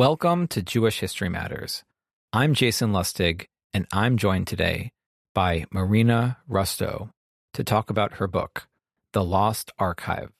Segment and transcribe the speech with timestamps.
[0.00, 1.84] Welcome to Jewish History Matters.
[2.32, 4.92] I'm Jason Lustig, and I'm joined today
[5.34, 7.10] by Marina Rustow
[7.52, 8.66] to talk about her book,
[9.12, 10.32] The Lost Archive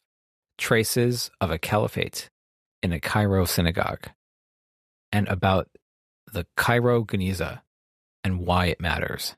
[0.56, 2.30] Traces of a Caliphate
[2.82, 4.08] in a Cairo Synagogue,
[5.12, 5.68] and about
[6.32, 7.60] the Cairo Geniza
[8.24, 9.36] and why it matters.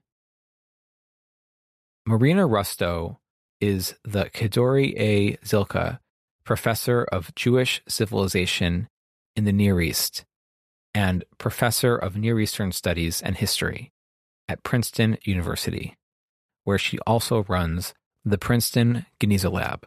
[2.07, 3.17] Marina Rustow
[3.61, 5.37] is the Khedouri A.
[5.39, 5.99] Zilkha
[6.45, 8.89] Professor of Jewish Civilization
[9.37, 10.25] in the Near East
[10.95, 13.93] and Professor of Near Eastern Studies and History
[14.49, 15.97] at Princeton University,
[16.65, 17.95] where she also runs
[18.25, 19.87] the Princeton Geniza Lab.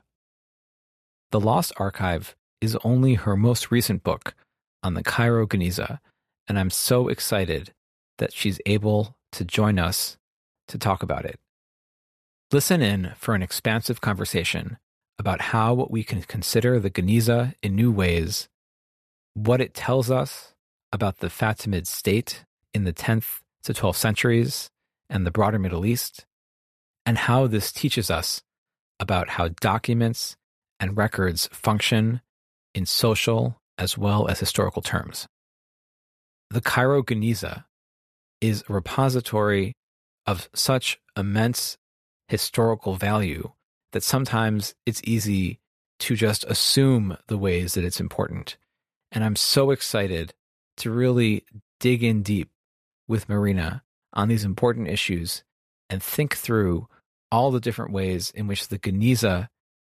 [1.31, 4.33] The Lost Archive is only her most recent book
[4.81, 5.99] on the Cairo Geniza,
[6.47, 7.73] and I'm so excited
[8.17, 10.17] that she's able to join us
[10.67, 11.39] to talk about it.
[12.51, 14.77] Listen in for an expansive conversation
[15.17, 18.47] about how we can consider the Geniza in new ways
[19.35, 20.53] what it tells us
[20.91, 24.69] about the Fatimid state in the 10th to 12th centuries
[25.09, 26.25] and the broader Middle East,
[27.05, 28.41] and how this teaches us
[28.99, 30.35] about how documents
[30.79, 32.21] and records function
[32.73, 35.27] in social as well as historical terms.
[36.49, 37.65] The Cairo Geniza
[38.39, 39.73] is a repository
[40.25, 41.77] of such immense
[42.29, 43.51] historical value
[43.91, 45.59] that sometimes it's easy
[45.99, 48.57] to just assume the ways that it's important
[49.15, 50.33] and I'm so excited
[50.77, 51.45] to really
[51.79, 52.49] dig in deep
[53.07, 53.81] with Marina
[54.13, 55.43] on these important issues
[55.89, 56.87] and think through
[57.31, 59.47] all the different ways in which the Geniza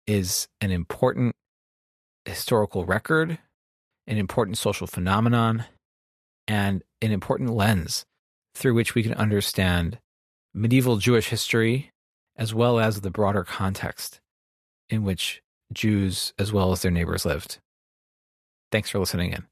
[0.08, 1.36] is an important
[2.25, 3.38] historical record,
[4.08, 5.66] an important social phenomenon,
[6.47, 8.06] and an important lens
[8.56, 10.00] through which we can understand
[10.53, 11.92] medieval Jewish history
[12.38, 14.22] as well as the broader context
[14.90, 15.42] in which
[15.73, 17.59] Jews as well as their neighbors lived.
[18.72, 19.45] Thanks for listening in.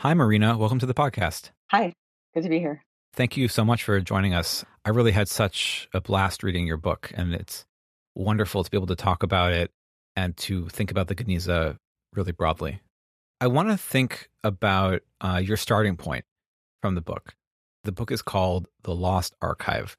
[0.00, 0.56] Hi, Marina.
[0.56, 1.50] Welcome to the podcast.
[1.70, 1.92] Hi.
[2.34, 2.84] Good to be here.
[3.14, 4.64] Thank you so much for joining us.
[4.84, 7.64] I really had such a blast reading your book, and it's
[8.14, 9.70] wonderful to be able to talk about it
[10.14, 11.76] and to think about the Geniza
[12.14, 12.80] really broadly.
[13.40, 16.24] I want to think about uh, your starting point
[16.82, 17.34] from the book.
[17.84, 19.96] The book is called The Lost Archive.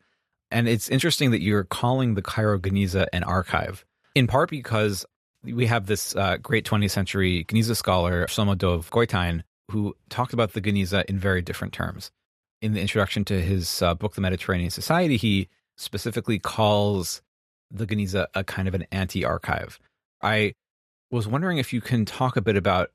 [0.49, 3.83] And it's interesting that you're calling the Cairo Geniza an archive,
[4.15, 5.05] in part because
[5.53, 10.53] we have this uh, great 20th century Geniza scholar, Shlomo Dov Goitein, who talked about
[10.53, 12.11] the Geniza in very different terms.
[12.61, 15.47] In the introduction to his uh, book, The Mediterranean Society, he
[15.77, 17.21] specifically calls
[17.69, 19.79] the Geniza a kind of an anti archive.
[20.21, 20.53] I
[21.11, 22.89] was wondering if you can talk a bit about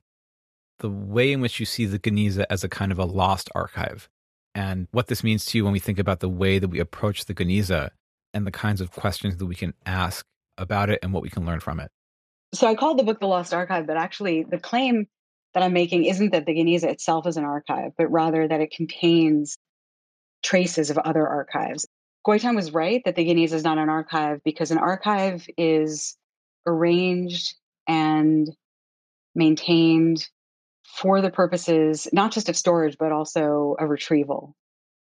[0.79, 4.09] the way in which you see the Geniza as a kind of a lost archive
[4.55, 7.25] and what this means to you when we think about the way that we approach
[7.25, 7.89] the Geniza
[8.33, 10.25] and the kinds of questions that we can ask
[10.57, 11.89] about it and what we can learn from it
[12.53, 15.07] so I called the book The Lost Archive, but actually the claim
[15.53, 18.71] that I'm making isn't that the Geniza itself is an archive, but rather that it
[18.71, 19.57] contains
[20.43, 21.87] traces of other archives.
[22.25, 26.15] Goitein was right that the Geniza is not an archive because an archive is
[26.65, 27.55] arranged
[27.87, 28.49] and
[29.35, 30.27] maintained
[30.85, 34.55] for the purposes not just of storage, but also of retrieval.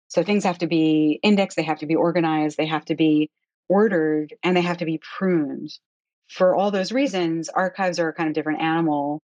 [0.08, 3.30] So things have to be indexed, they have to be organized, they have to be
[3.68, 5.70] ordered, and they have to be pruned
[6.28, 9.20] for all those reasons, archives are a kind of different animal.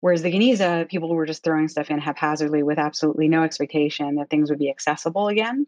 [0.00, 4.30] Whereas the Geniza, people were just throwing stuff in haphazardly with absolutely no expectation that
[4.30, 5.66] things would be accessible again.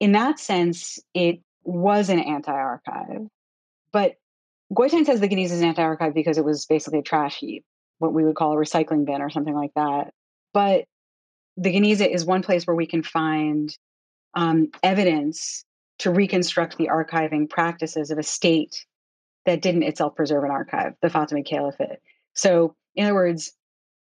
[0.00, 3.28] In that sense, it was an anti archive.
[3.92, 4.16] But
[4.74, 7.64] Goitein says the Geniza is an anti archive because it was basically a trash heap,
[7.98, 10.12] what we would call a recycling bin or something like that.
[10.52, 10.84] But
[11.56, 13.74] the Geniza is one place where we can find
[14.34, 15.64] um, evidence
[16.00, 18.84] to reconstruct the archiving practices of a state
[19.46, 22.00] that didn't itself preserve an archive, the Fatimid Caliphate.
[22.34, 23.52] So, in other words,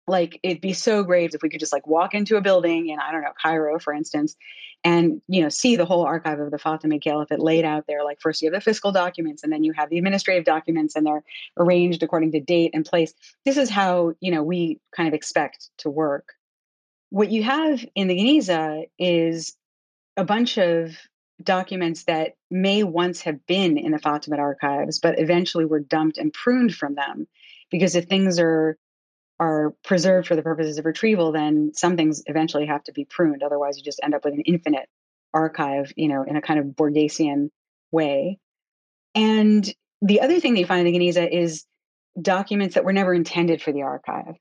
[0.08, 3.00] like it'd be so great if we could just like walk into a building in
[3.00, 4.36] I don't know Cairo, for instance,
[4.84, 8.04] and you know see the whole archive of the Fatimid Caliphate laid out there.
[8.04, 11.06] Like first you have the fiscal documents, and then you have the administrative documents, and
[11.06, 11.24] they're
[11.58, 13.14] arranged according to date and place.
[13.46, 16.34] This is how you know we kind of expect to work.
[17.12, 19.56] What you have in the Geniza is
[20.18, 20.96] a bunch of
[21.42, 26.34] documents that may once have been in the Fatimid archives, but eventually were dumped and
[26.34, 27.28] pruned from them.
[27.72, 28.78] Because if things are
[29.40, 33.42] are preserved for the purposes of retrieval, then some things eventually have to be pruned.
[33.42, 34.90] Otherwise, you just end up with an infinite
[35.34, 37.50] archive, you know, in a kind of Borgesian
[37.92, 38.38] way.
[39.16, 41.66] And the other thing that you find in the Geniza is
[42.22, 44.36] documents that were never intended for the archive.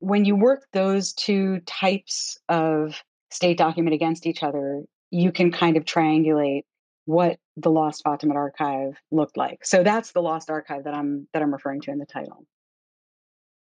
[0.00, 5.76] When you work those two types of state document against each other, you can kind
[5.76, 6.62] of triangulate
[7.04, 9.64] what the lost Fatimid archive looked like.
[9.64, 12.46] So that's the lost archive that I'm that I'm referring to in the title.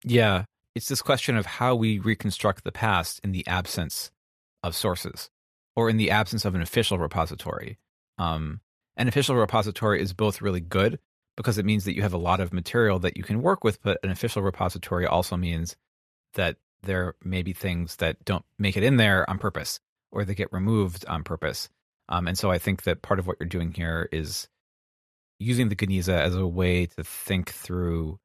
[0.03, 0.45] Yeah.
[0.75, 4.11] it's this question of how we reconstruct the past in the absence
[4.61, 5.29] of sources
[5.75, 7.77] or in the absence of an official repository.
[8.17, 8.61] Um,
[8.97, 10.99] an official repository is both really good
[11.35, 13.81] because it means that you have a lot of material that you can work with,
[13.81, 15.75] but an official repository also means
[16.33, 19.79] that there may be things that don't make it in there on purpose
[20.13, 21.69] or they get removed on purpose.
[22.07, 24.47] Um, and so I think that part of what you're doing here is
[25.39, 28.19] using the Geniza as a way to think through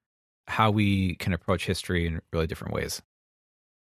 [0.47, 3.03] how we can approach history in really different ways.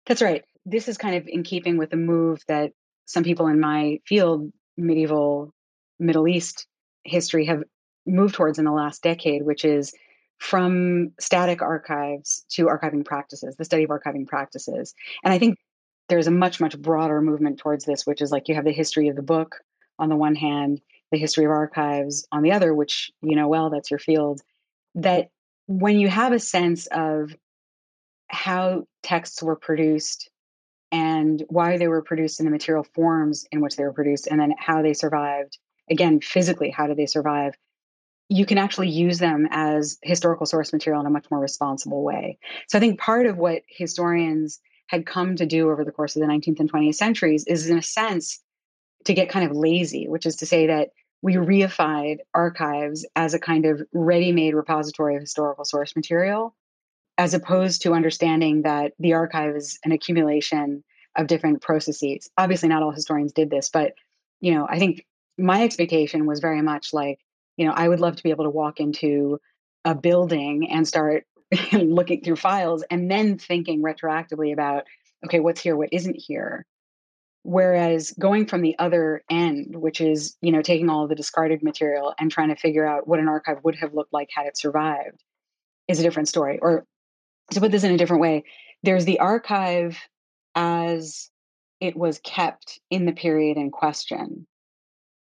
[0.06, 0.44] That's right.
[0.64, 2.72] This is kind of in keeping with the move that
[3.06, 5.52] some people in my field, medieval
[5.98, 6.66] Middle East
[7.04, 7.64] history, have
[8.06, 9.94] moved towards in the last decade, which is
[10.38, 14.94] from static archives to archiving practices, the study of archiving practices.
[15.24, 15.58] And I think
[16.08, 19.08] there's a much, much broader movement towards this, which is like you have the history
[19.08, 19.56] of the book
[19.98, 23.70] on the one hand, the history of archives on the other, which you know well,
[23.70, 24.40] that's your field.
[24.94, 25.30] That
[25.66, 27.34] when you have a sense of
[28.28, 30.30] how texts were produced
[30.90, 34.40] and why they were produced in the material forms in which they were produced, and
[34.40, 35.58] then how they survived,
[35.90, 37.54] again, physically, how did they survive?
[38.30, 42.38] You can actually use them as historical source material in a much more responsible way.
[42.68, 46.20] So I think part of what historians had come to do over the course of
[46.20, 48.42] the 19th and 20th centuries is, in a sense,
[49.04, 50.88] to get kind of lazy, which is to say that
[51.22, 56.54] we reified archives as a kind of ready made repository of historical source material,
[57.16, 60.82] as opposed to understanding that the archive is an accumulation
[61.16, 62.30] of different processes.
[62.38, 63.94] Obviously, not all historians did this, but
[64.40, 65.04] you know, I think
[65.36, 67.18] my expectation was very much like,
[67.56, 69.40] you know, I would love to be able to walk into
[69.84, 71.24] a building and start
[71.72, 74.84] looking through files and then thinking retroactively about,
[75.24, 76.66] okay, what's here, what isn't here.
[77.42, 82.14] Whereas going from the other end, which is, you know, taking all the discarded material
[82.18, 85.22] and trying to figure out what an archive would have looked like had it survived
[85.86, 86.58] is a different story.
[86.60, 86.84] Or
[87.52, 88.44] to put this in a different way,
[88.82, 89.98] there's the archive
[90.54, 91.30] as
[91.80, 94.46] it was kept in the period in question.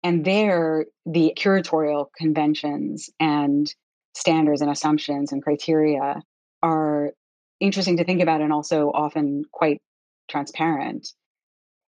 [0.04, 3.74] And there, the curatorial conventions and
[4.14, 6.22] standards and assumptions and criteria
[6.62, 7.12] are
[7.60, 9.82] interesting to think about and also often quite
[10.30, 11.14] transparent.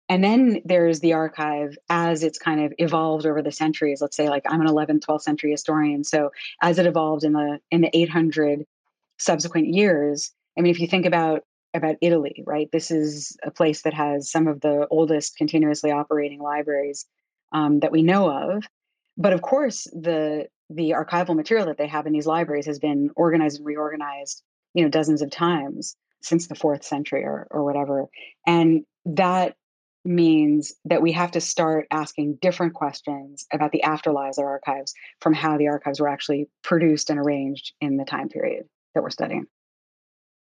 [0.09, 4.01] And then there's the archive as it's kind of evolved over the centuries.
[4.03, 6.05] Let's say like I'm an 11th, 12th century historian.
[6.05, 6.31] So
[6.61, 8.67] as it evolved in the in the 800
[9.19, 12.69] subsequent years, I mean, if you think about about Italy, right?
[12.71, 17.07] This is a place that has some of the oldest continuously operating libraries
[17.53, 18.65] um, that we know of.
[19.17, 23.11] But of course, the the archival material that they have in these libraries has been
[23.17, 24.43] organized and reorganized,
[24.75, 28.07] you know, dozens of times since the fourth century or or whatever.
[28.47, 29.57] And that
[30.05, 35.33] means that we have to start asking different questions about the afterlives of archives from
[35.33, 38.65] how the archives were actually produced and arranged in the time period
[38.95, 39.47] that we're studying.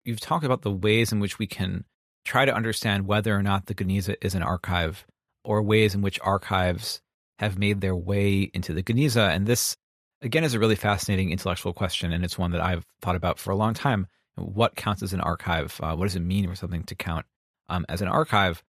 [0.06, 1.86] You've talked about the ways in which we can
[2.26, 5.06] try to understand whether or not the Geniza is an archive
[5.44, 7.02] or ways in which archives
[7.40, 9.30] have made their way into the Geniza.
[9.30, 9.76] And this,
[10.22, 12.12] again, is a really fascinating intellectual question.
[12.14, 14.08] And it's one that I've thought about for a long time.
[14.36, 15.78] What counts as an archive?
[15.82, 17.26] Uh, what does it mean for something to count
[17.70, 18.64] um, as an archive?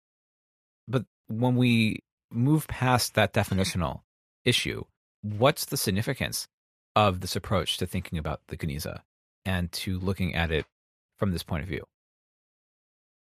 [0.88, 2.00] But when we
[2.30, 4.00] move past that definitional
[4.44, 4.84] issue,
[5.22, 6.48] what's the significance
[6.96, 9.00] of this approach to thinking about the Geniza
[9.44, 10.64] and to looking at it
[11.18, 11.84] from this point of view?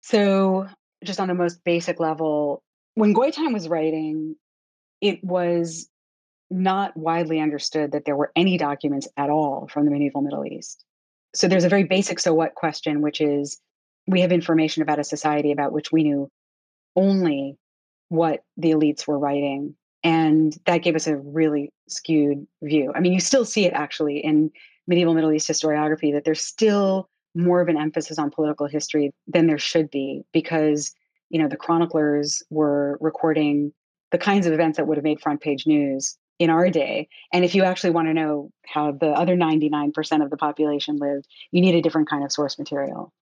[0.01, 0.67] So,
[1.03, 2.61] just on the most basic level,
[2.93, 4.35] when Goitein was writing,
[5.01, 5.89] it was
[6.49, 10.83] not widely understood that there were any documents at all from the medieval Middle East.
[11.33, 13.59] So there's a very basic so what question, which is
[14.07, 16.29] we have information about a society about which we knew
[16.95, 17.57] only
[18.09, 19.75] what the elites were writing.
[20.03, 22.91] And that gave us a really skewed view.
[22.95, 24.51] I mean, you still see it actually in
[24.87, 29.47] medieval Middle East historiography that there's still more of an emphasis on political history than
[29.47, 30.93] there should be because,
[31.29, 33.73] you know, the chroniclers were recording
[34.11, 37.07] the kinds of events that would have made front page news in our day.
[37.31, 41.27] And if you actually want to know how the other 99% of the population lived,
[41.51, 43.13] you need a different kind of source material.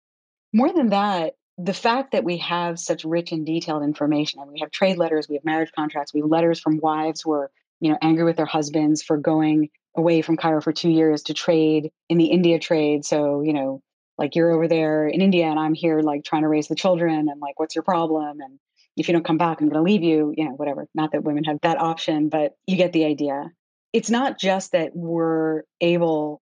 [0.51, 4.60] More than that, the fact that we have such rich and detailed information and we
[4.60, 7.91] have trade letters we have marriage contracts we have letters from wives who are you
[7.91, 11.91] know angry with their husbands for going away from cairo for two years to trade
[12.10, 13.82] in the india trade so you know
[14.17, 17.29] like you're over there in india and i'm here like trying to raise the children
[17.29, 18.58] and like what's your problem and
[18.97, 21.23] if you don't come back i'm going to leave you you know whatever not that
[21.23, 23.51] women have that option but you get the idea
[23.93, 26.41] it's not just that we're able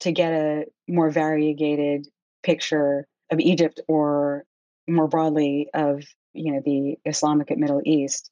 [0.00, 2.06] to get a more variegated
[2.42, 4.44] picture of Egypt or
[4.88, 6.02] more broadly of
[6.32, 8.30] you know the Islamic Middle East.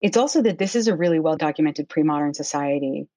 [0.00, 3.08] It's also that this is a really well documented pre-modern society.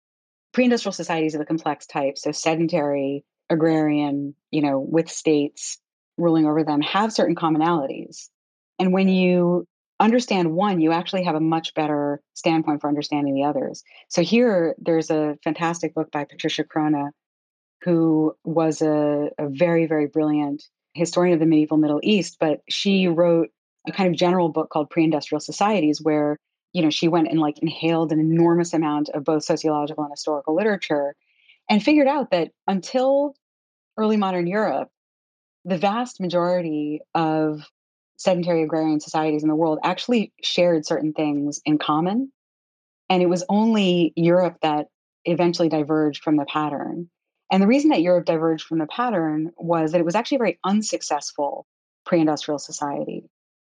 [0.53, 5.77] Pre-industrial societies of a complex type, so sedentary, agrarian, you know, with states,
[6.17, 8.27] ruling over them have certain commonalities.
[8.77, 9.65] And when you
[10.01, 13.84] understand one, you actually have a much better standpoint for understanding the others.
[14.10, 17.12] So here, there's a fantastic book by Patricia Crone,
[17.84, 23.08] who was a, a very, very brilliant historian of the medieval Middle East, but she
[23.08, 23.50] wrote
[23.88, 26.38] a kind of general book called Pre-Industrial Societies, where
[26.74, 30.55] you know she went and like inhaled an enormous amount of both sociological and historical
[30.55, 31.15] literature,
[31.70, 33.34] and figured out that until
[33.98, 34.89] early modern Europe,
[35.65, 37.62] the vast majority of
[38.21, 42.31] sedentary agrarian societies in the world actually shared certain things in common.
[43.09, 44.87] And it was only Europe that
[45.25, 47.09] eventually diverged from the pattern.
[47.51, 50.39] And the reason that Europe diverged from the pattern was that it was actually a
[50.39, 51.65] very unsuccessful
[52.05, 53.23] pre-industrial society.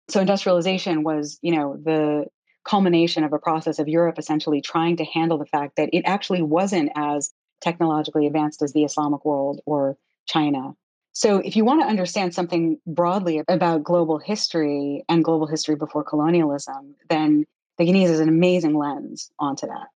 [0.10, 2.26] So industrialization was, you know, the
[2.66, 6.42] culmination of a process of Europe essentially trying to handle the fact that it actually
[6.42, 7.32] wasn't as
[7.62, 10.76] technologically advanced as the Islamic world or China.
[11.14, 16.04] So, if you want to understand something broadly about global history and global history before
[16.04, 17.46] colonialism, then
[17.78, 19.88] the Geniza is an amazing lens onto that.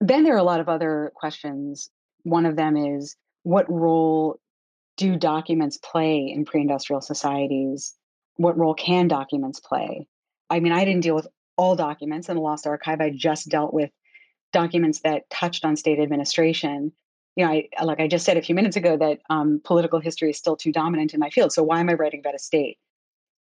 [0.00, 1.90] Then there are a lot of other questions.
[2.22, 4.38] One of them is what role
[4.96, 7.94] do documents play in pre industrial societies?
[8.36, 10.06] What role can documents play?
[10.48, 13.00] I mean, I didn't deal with all documents in the Lost Archive.
[13.00, 13.90] I just dealt with
[14.52, 16.92] documents that touched on state administration
[17.38, 20.30] you know, I like I just said a few minutes ago that um, political history
[20.30, 21.52] is still too dominant in my field.
[21.52, 22.78] So why am I writing about a state?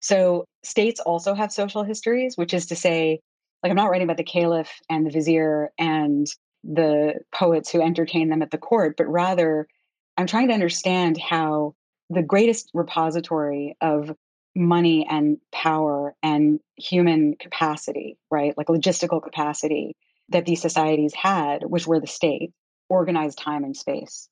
[0.01, 3.21] So states also have social histories, which is to say,
[3.63, 6.27] like I'm not writing about the caliph and the vizier and
[6.63, 9.67] the poets who entertain them at the court, but rather
[10.15, 11.73] I'm trying to understand how
[12.11, 14.15] the greatest repository of
[14.55, 19.95] money and power and human capacity, right, like logistical capacity
[20.29, 22.51] that these societies had, which were the state,
[22.89, 24.29] organized time and space.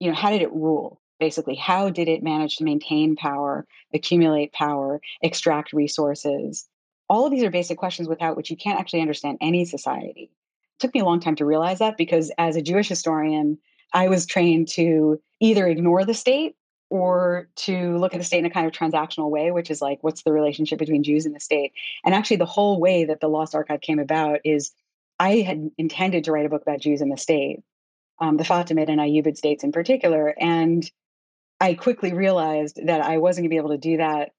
[0.00, 1.00] You know, how did it rule?
[1.18, 6.68] Basically, how did it manage to maintain power, accumulate power, extract resources?
[7.08, 10.30] All of these are basic questions without which you can't actually understand any society.
[10.30, 13.58] It took me a long time to realize that because as a Jewish historian,
[13.92, 16.54] I was trained to either ignore the state
[16.90, 19.98] or to look at the state in a kind of transactional way, which is like,
[20.02, 21.72] what's the relationship between Jews and the state?
[22.04, 24.72] And actually, the whole way that the Lost Archive came about is
[25.18, 27.62] I had intended to write a book about Jews in the state
[28.20, 30.34] um, the Fatimid and Ayyubid states in particular.
[30.38, 30.88] And
[31.60, 34.32] I quickly realized that I wasn't going to be able to do that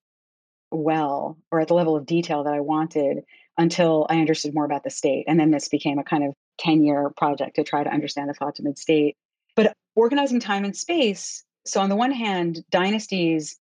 [0.71, 3.23] well or at the level of detail that I wanted
[3.57, 5.25] until I understood more about the state.
[5.27, 8.33] And then this became a kind of 10 year project to try to understand the
[8.33, 9.17] Fatimid state.
[9.55, 11.43] But organizing time and space.
[11.65, 13.57] So, on the one hand, dynasties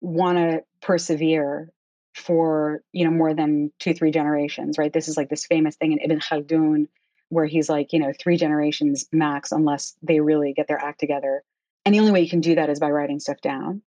[0.00, 1.70] want to persevere
[2.14, 5.92] for you know more than two three generations right this is like this famous thing
[5.92, 6.86] in ibn khaldun
[7.28, 11.42] where he's like, you know, three generations max unless they really get their act together.
[11.84, 13.82] And the only way you can do that is by writing stuff down.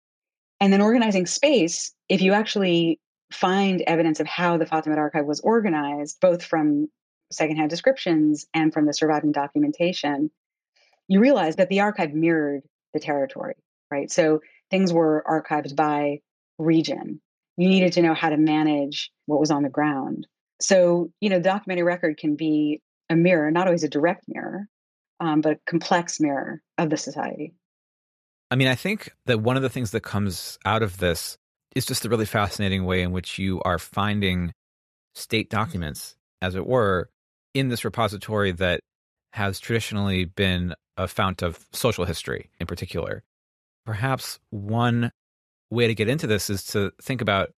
[0.60, 3.00] And then organizing space, if you actually
[3.31, 6.89] find evidence of how the Fatimid archive was organized, both from
[7.31, 10.31] secondhand descriptions and from the surviving documentation,
[11.08, 13.55] you realize that the archive mirrored the territory,
[13.91, 14.12] right?
[14.12, 14.41] So
[14.72, 16.19] things were archived by
[16.58, 17.22] region.
[17.58, 20.27] You needed to know how to manage what was on the ground.
[20.62, 24.67] So, you know, the documentary record can be a mirror, not always a direct mirror,
[25.19, 27.53] um, but a complex mirror of the society.
[28.51, 31.37] I mean, I think that one of the things that comes out of this
[31.75, 34.53] is just the really fascinating way in which you are finding
[35.13, 37.09] state documents, as it were,
[37.53, 38.81] in this repository that
[39.33, 43.23] has traditionally been a fount of social history in particular.
[43.85, 45.11] Perhaps one
[45.69, 47.51] way to get into this is to think about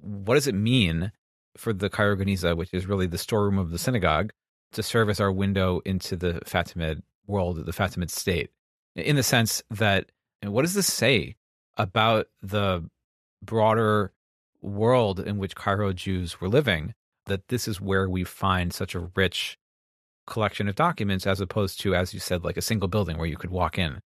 [0.00, 1.12] what does it mean
[1.56, 4.32] for the Cairo Geniza, which is really the storeroom of the synagogue,
[4.72, 8.50] to serve as our window into the Fatimid world, the Fatimid state,
[8.94, 10.10] in the sense that
[10.42, 11.36] what does this say
[11.76, 12.88] about the
[13.42, 14.12] broader
[14.62, 16.94] world in which Cairo Jews were living?
[17.26, 19.58] That this is where we find such a rich
[20.26, 23.36] collection of documents as opposed to, as you said, like a single building where you
[23.36, 24.00] could walk in.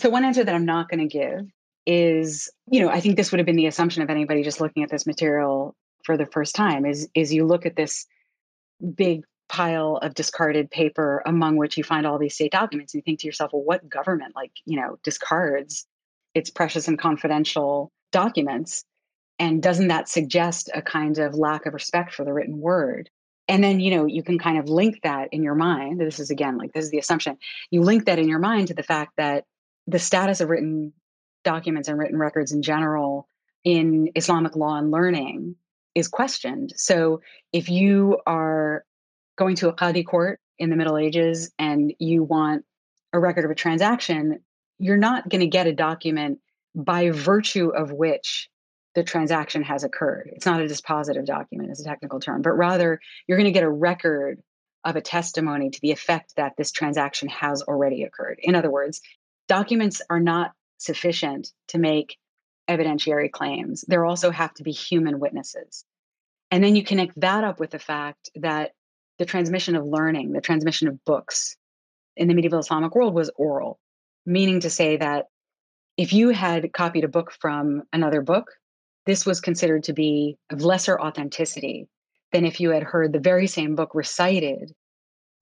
[0.00, 1.46] So, one answer that I'm not going to give
[1.86, 4.82] is, you know, I think this would have been the assumption of anybody just looking
[4.82, 8.06] at this material for the first time is is you look at this
[8.94, 13.02] big pile of discarded paper among which you find all these state documents and you
[13.02, 15.86] think to yourself well what government like you know discards
[16.34, 18.84] its precious and confidential documents?
[19.38, 23.08] And doesn't that suggest a kind of lack of respect for the written word?
[23.46, 26.30] And then you know you can kind of link that in your mind this is
[26.30, 27.38] again like this is the assumption
[27.70, 29.44] you link that in your mind to the fact that
[29.86, 30.92] the status of written
[31.44, 33.26] documents and written records in general
[33.64, 35.56] in islamic law and learning
[35.98, 36.72] is questioned.
[36.76, 37.20] So
[37.52, 38.84] if you are
[39.38, 42.64] going to a qadi court in the Middle Ages and you want
[43.12, 44.40] a record of a transaction,
[44.78, 46.40] you're not going to get a document
[46.74, 48.50] by virtue of which
[48.94, 50.30] the transaction has occurred.
[50.32, 53.62] It's not a dispositive document, it's a technical term, but rather you're going to get
[53.62, 54.42] a record
[54.84, 58.40] of a testimony to the effect that this transaction has already occurred.
[58.42, 59.00] In other words,
[59.46, 62.16] documents are not sufficient to make
[62.68, 63.84] evidentiary claims.
[63.86, 65.84] There also have to be human witnesses.
[66.50, 68.72] And then you connect that up with the fact that
[69.18, 71.56] the transmission of learning, the transmission of books
[72.16, 73.78] in the medieval Islamic world was oral,
[74.26, 75.26] meaning to say that
[75.96, 78.52] if you had copied a book from another book,
[79.06, 81.88] this was considered to be of lesser authenticity
[82.32, 84.72] than if you had heard the very same book recited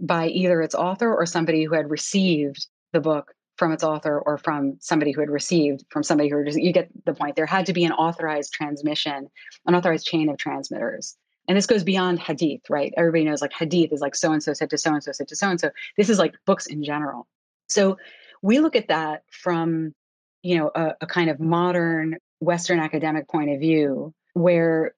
[0.01, 4.39] by either its author or somebody who had received the book from its author or
[4.39, 7.37] from somebody who had received from somebody who you get the point.
[7.37, 9.29] There had to be an authorized transmission
[9.67, 11.17] an authorized chain of transmitters
[11.49, 14.53] and this goes beyond hadith right everybody knows like hadith is like so and so
[14.53, 16.83] said to so and so said to so and so this is like books in
[16.83, 17.27] general
[17.69, 17.97] so
[18.43, 19.95] we look at that from
[20.43, 24.95] you know a, a kind of modern western academic point of view where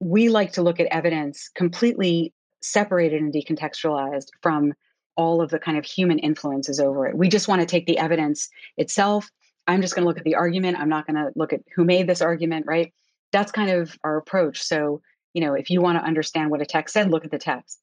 [0.00, 4.72] we like to look at evidence completely separated and decontextualized from
[5.16, 7.16] all of the kind of human influences over it.
[7.16, 9.30] We just want to take the evidence itself.
[9.66, 10.78] I'm just going to look at the argument.
[10.78, 12.92] I'm not going to look at who made this argument, right?
[13.30, 14.62] That's kind of our approach.
[14.62, 15.02] So,
[15.34, 17.80] you know, if you want to understand what a text said, look at the text.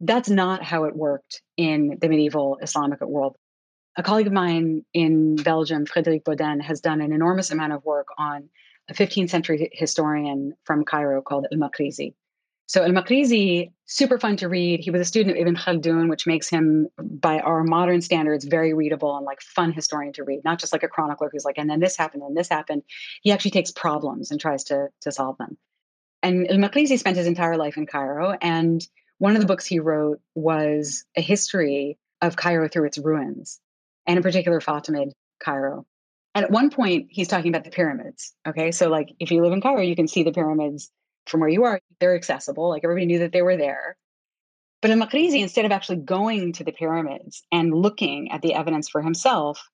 [0.00, 3.36] That's not how it worked in the medieval Islamic world.
[3.96, 8.08] A colleague of mine in Belgium, Frédéric Bauden, has done an enormous amount of work
[8.18, 8.48] on
[8.88, 12.14] a 15th century historian from Cairo called Al Makrizi.
[12.68, 14.80] So Al Makrizi, super fun to read.
[14.80, 18.74] He was a student of Ibn Khaldun, which makes him, by our modern standards, very
[18.74, 21.70] readable and like fun historian to read, not just like a chronicler who's like, and
[21.70, 22.82] then this happened, and this happened.
[23.22, 25.56] He actually takes problems and tries to, to solve them.
[26.26, 28.36] And Al spent his entire life in Cairo.
[28.40, 28.86] And
[29.18, 33.60] one of the books he wrote was a history of Cairo through its ruins,
[34.06, 35.86] and in particular, Fatimid Cairo.
[36.34, 38.34] And at one point, he's talking about the pyramids.
[38.46, 38.72] Okay.
[38.72, 40.90] So, like, if you live in Cairo, you can see the pyramids
[41.26, 42.68] from where you are, they're accessible.
[42.68, 43.96] Like everybody knew that they were there.
[44.80, 48.88] But in Makrizi, instead of actually going to the pyramids and looking at the evidence
[48.88, 49.68] for himself,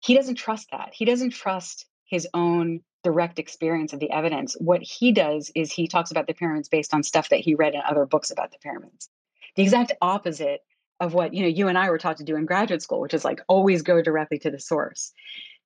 [0.00, 0.90] he doesn't trust that.
[0.92, 4.56] He doesn't trust his own direct experience of the evidence.
[4.58, 7.74] What he does is he talks about the pyramids based on stuff that he read
[7.74, 9.08] in other books about the pyramids.
[9.54, 10.62] The exact opposite
[10.98, 13.14] of what you know you and I were taught to do in graduate school, which
[13.14, 15.12] is like always go directly to the source.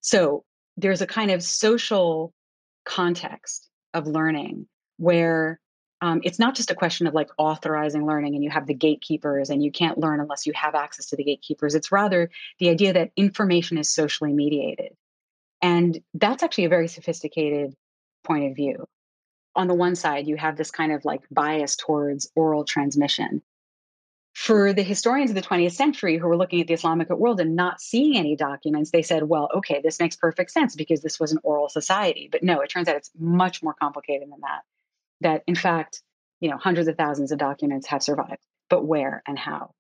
[0.03, 0.45] So
[0.77, 2.35] there's a kind of social
[2.85, 4.67] context of learning
[4.99, 5.61] where
[6.03, 9.49] um, it's not just a question of like authorizing learning and you have the gatekeepers
[9.49, 11.75] and you can't learn unless you have access to the gatekeepers.
[11.75, 14.95] It's rather the idea that information is socially mediated.
[15.63, 17.75] And that's actually a very sophisticated
[18.25, 18.87] point of view.
[19.55, 23.43] On the one side, you have this kind of like bias towards oral transmission.
[24.33, 27.57] For the historians of the 20th century who were looking at the Islamic world and
[27.57, 31.33] not seeing any documents, they said, well, okay, this makes perfect sense because this was
[31.33, 32.29] an oral society.
[32.31, 34.63] But no, it turns out it's much more complicated than that
[35.21, 36.03] that in fact,
[36.41, 39.73] you know, hundreds of thousands of documents have survived, but where and how?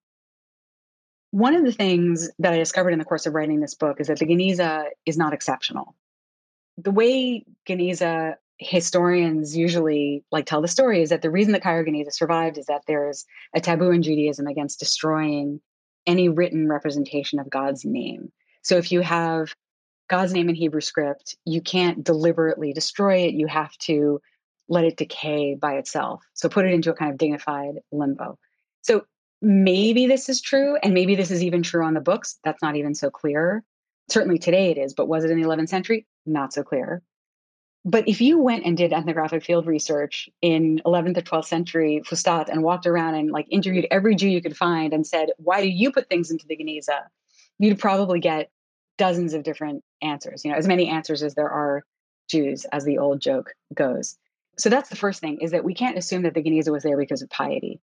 [1.30, 4.08] One of the things that I discovered in the course of writing this book is
[4.08, 5.94] that the Geniza is not exceptional.
[6.76, 11.84] The way Geniza historians usually like tell the story is that the reason that Cairo
[11.84, 15.60] Geniza survived is that there's a taboo in Judaism against destroying
[16.06, 18.30] any written representation of God's name.
[18.62, 19.54] So if you have
[20.08, 23.34] God's name in Hebrew script, you can't deliberately destroy it.
[23.34, 24.20] You have to
[24.68, 26.22] let it decay by itself.
[26.34, 28.38] So put it into a kind of dignified limbo.
[28.82, 29.04] So
[29.42, 32.38] maybe this is true, and maybe this is even true on the books.
[32.44, 33.64] That's not even so clear.
[34.08, 36.06] Certainly today it is, but was it in the 11th century?
[36.26, 37.02] Not so clear.
[37.84, 42.50] But if you went and did ethnographic field research in 11th or 12th century Fustat
[42.50, 45.68] and walked around and like interviewed every Jew you could find and said, why do
[45.68, 47.04] you put things into the Geniza?
[47.58, 48.50] You'd probably get
[48.98, 51.84] dozens of different answers, you know, as many answers as there are
[52.28, 54.18] Jews, as the old joke goes.
[54.58, 56.98] So that's the first thing is that we can't assume that the Geniza was there
[56.98, 57.80] because of piety.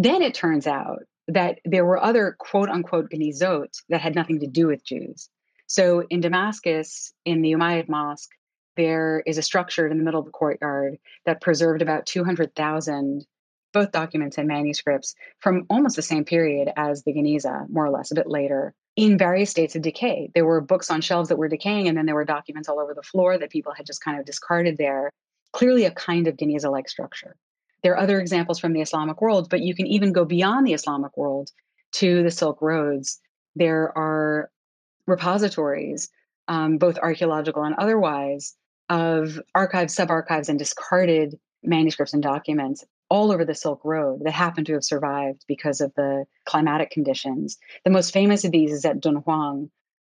[0.00, 4.46] Then it turns out that there were other quote unquote Genizot that had nothing to
[4.46, 5.28] do with Jews.
[5.66, 8.30] So in Damascus, in the Umayyad Mosque,
[8.76, 13.26] there is a structure in the middle of the courtyard that preserved about 200,000
[13.72, 18.12] both documents and manuscripts from almost the same period as the Geniza, more or less,
[18.12, 20.30] a bit later, in various states of decay.
[20.32, 22.94] There were books on shelves that were decaying, and then there were documents all over
[22.94, 25.10] the floor that people had just kind of discarded there
[25.52, 27.34] clearly a kind of Geniza like structure.
[27.82, 30.74] There are other examples from the Islamic world, but you can even go beyond the
[30.74, 31.50] Islamic world
[31.92, 33.20] to the Silk Roads.
[33.56, 34.50] There are
[35.06, 36.10] repositories,
[36.48, 38.54] um, both archaeological and otherwise,
[38.88, 44.32] of archives, sub archives, and discarded manuscripts and documents all over the Silk Road that
[44.32, 47.58] happen to have survived because of the climatic conditions.
[47.84, 49.70] The most famous of these is at Dunhuang,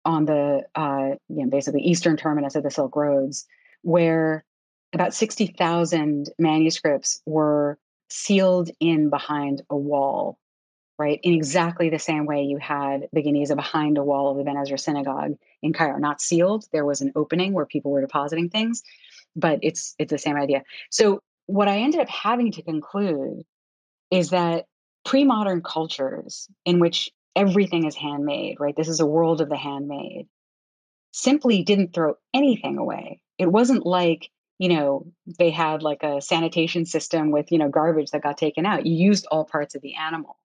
[0.04, 3.46] on the uh, you know, basically eastern terminus of the Silk Roads,
[3.82, 4.44] where
[4.92, 7.78] about 60,000 manuscripts were
[8.08, 10.38] sealed in behind a wall,
[10.98, 11.18] right?
[11.22, 14.56] In exactly the same way you had the Geniza behind a wall of the Ben
[14.56, 16.64] Ezra synagogue in Cairo, not sealed.
[16.72, 18.82] There was an opening where people were depositing things,
[19.34, 20.62] but it's it's the same idea.
[20.90, 23.42] So what I ended up having to conclude
[24.10, 24.66] is that
[25.04, 28.76] pre-modern cultures in which everything is handmade, right?
[28.76, 30.26] This is a world of the handmade,
[31.12, 33.22] simply didn't throw anything away.
[33.38, 34.30] It wasn't like
[34.62, 35.04] you know,
[35.40, 38.86] they had like a sanitation system with, you know, garbage that got taken out.
[38.86, 40.38] You used all parts of the animal.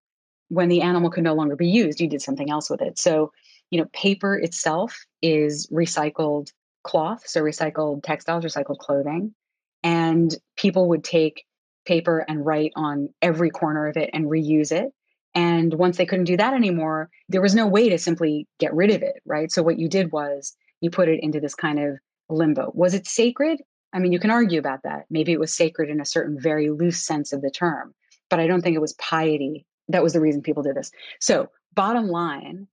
[0.47, 2.97] When the animal could no longer be used, you did something else with it.
[2.97, 3.31] So,
[3.69, 6.51] you know, paper itself is recycled
[6.83, 9.35] cloth, so recycled textiles, recycled clothing.
[9.83, 11.45] And people would take
[11.85, 14.91] paper and write on every corner of it and reuse it.
[15.35, 18.89] And once they couldn't do that anymore, there was no way to simply get rid
[18.89, 19.51] of it, right?
[19.51, 21.99] So what you did was you put it into this kind of
[22.29, 22.71] limbo.
[22.73, 23.61] Was it sacred?
[23.93, 25.05] I mean, you can argue about that.
[25.09, 27.93] Maybe it was sacred in a certain very loose sense of the term,
[28.29, 29.65] but I don't think it was piety.
[29.87, 30.91] That was the reason people did this.
[31.19, 32.67] So, bottom line,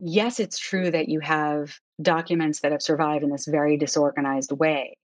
[0.00, 4.96] yes, it's true that you have documents that have survived in this very disorganized way,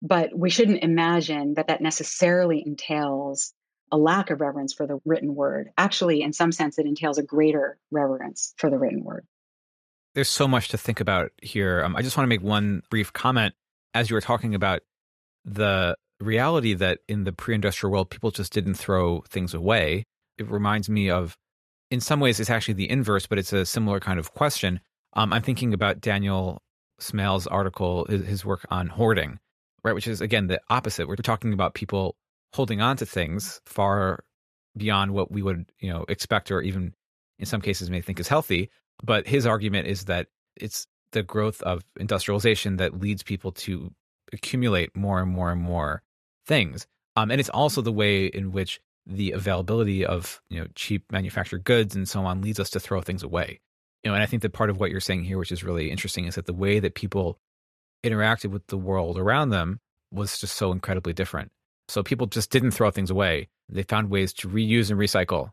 [0.00, 3.52] but we shouldn't imagine that that necessarily entails
[3.92, 5.70] a lack of reverence for the written word.
[5.78, 9.26] Actually, in some sense, it entails a greater reverence for the written word.
[10.14, 11.82] There's so much to think about here.
[11.84, 13.54] Um, I just want to make one brief comment
[13.96, 14.80] as you were talking about
[15.44, 20.04] the reality that in the pre-industrial world people just didn't throw things away.
[20.38, 21.36] It reminds me of
[21.90, 24.80] in some ways it's actually the inverse but it's a similar kind of question.
[25.14, 26.60] Um, i'm thinking about daniel
[27.00, 29.38] Smail's article his work on hoarding
[29.82, 31.08] right which is again the opposite.
[31.08, 32.16] We're talking about people
[32.52, 34.24] holding on to things far
[34.76, 36.92] beyond what we would you know expect or even
[37.38, 38.70] in some cases may think is healthy.
[39.02, 43.90] But his argument is that it's the growth of industrialization that leads people to
[44.34, 46.02] accumulate more and more and more
[46.46, 46.86] things.
[47.16, 51.64] Um, and it's also the way in which the availability of you know cheap manufactured
[51.64, 53.60] goods and so on leads us to throw things away.
[54.04, 55.90] You know, and I think that part of what you're saying here, which is really
[55.90, 57.38] interesting, is that the way that people
[58.04, 59.80] interacted with the world around them
[60.12, 61.50] was just so incredibly different.
[61.88, 63.48] So people just didn't throw things away.
[63.70, 65.52] They found ways to reuse and recycle.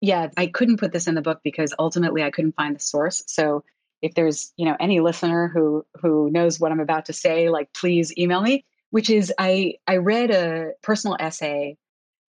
[0.00, 3.22] Yeah, I couldn't put this in the book because ultimately I couldn't find the source.
[3.28, 3.62] So
[4.02, 7.72] if there's you know any listener who who knows what i'm about to say like
[7.72, 11.76] please email me which is i i read a personal essay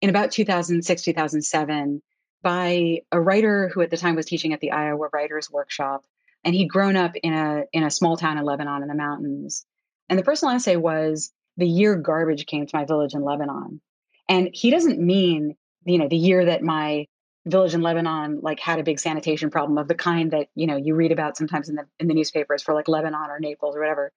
[0.00, 2.02] in about 2006 2007
[2.42, 6.04] by a writer who at the time was teaching at the iowa writers workshop
[6.46, 9.66] and he'd grown up in a in a small town in lebanon in the mountains.
[10.08, 13.80] And the personal essay was the year garbage came to my village in lebanon.
[14.28, 17.08] And he doesn't mean you know the year that my
[17.46, 20.76] village in Lebanon like had a big sanitation problem of the kind that you know
[20.76, 23.80] you read about sometimes in the in the newspapers for like Lebanon or Naples or
[23.80, 24.12] whatever.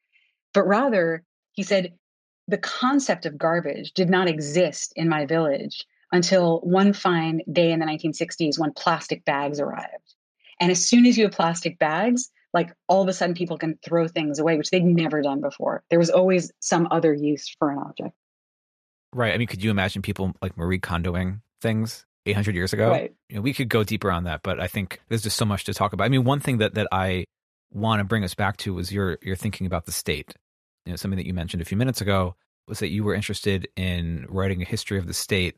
[0.53, 1.93] But rather, he said
[2.47, 7.79] the concept of garbage did not exist in my village until one fine day in
[7.79, 10.15] the 1960s when plastic bags arrived.
[10.59, 13.77] And as soon as you have plastic bags, like all of a sudden people can
[13.85, 15.83] throw things away, which they'd never done before.
[15.91, 18.15] There was always some other use for an object.
[19.13, 19.33] Right.
[19.33, 22.05] I mean, could you imagine people like Marie Kondoing things?
[22.25, 22.89] 800 years ago.
[22.89, 23.13] Right.
[23.29, 25.63] You know, we could go deeper on that, but I think there's just so much
[25.65, 26.03] to talk about.
[26.03, 27.25] I mean, one thing that, that I
[27.71, 30.33] want to bring us back to was your, your thinking about the state.
[30.85, 32.35] You know, something that you mentioned a few minutes ago
[32.67, 35.55] was that you were interested in writing a history of the state.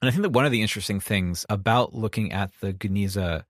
[0.00, 3.44] And I think that one of the interesting things about looking at the Geniza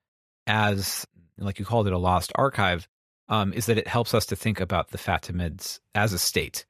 [0.47, 2.89] as, like you called it, a lost archive,
[3.29, 6.65] um, is that it helps us to think about the Fatimids as a state.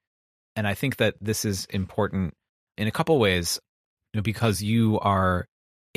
[0.57, 2.35] And I think that this is important
[2.77, 3.61] in a couple ways,
[4.13, 5.47] you know, because you are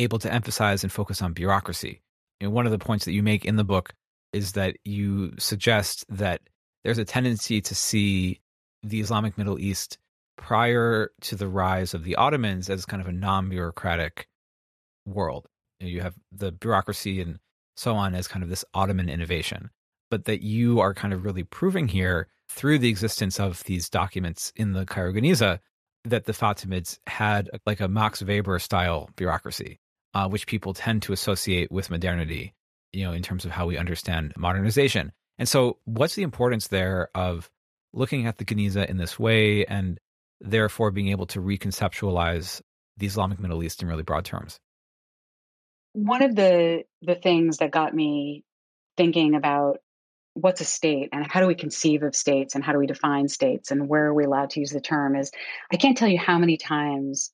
[0.03, 2.01] able to emphasize and focus on bureaucracy.
[2.39, 3.93] And one of the points that you make in the book
[4.33, 6.41] is that you suggest that
[6.83, 8.39] there's a tendency to see
[8.83, 9.97] the Islamic Middle East
[10.37, 14.27] prior to the rise of the Ottomans as kind of a non bureaucratic
[15.05, 15.47] world.
[15.79, 17.39] You, have the bureaucracy and
[17.75, 19.69] so on as kind of this Ottoman innovation,
[20.09, 24.51] but that you are kind of really proving here through the existence of these documents
[24.55, 25.59] in the Cairo Geniza
[26.03, 29.79] that the Fatimids had like a Max Weber style bureaucracy,
[30.13, 32.53] uh, which people tend to associate with modernity,
[32.91, 35.11] you know, in terms of how we understand modernization.
[35.37, 37.49] And so, what's the importance there of
[37.93, 39.99] looking at the Geniza in this way and
[40.39, 42.61] therefore being able to reconceptualize
[42.97, 44.59] the Islamic Middle East in really broad terms?
[45.93, 48.43] One of the the things that got me
[48.97, 49.79] thinking about
[50.33, 53.27] what's a state and how do we conceive of states and how do we define
[53.27, 55.31] states and where are we allowed to use the term is
[55.71, 57.31] I can't tell you how many times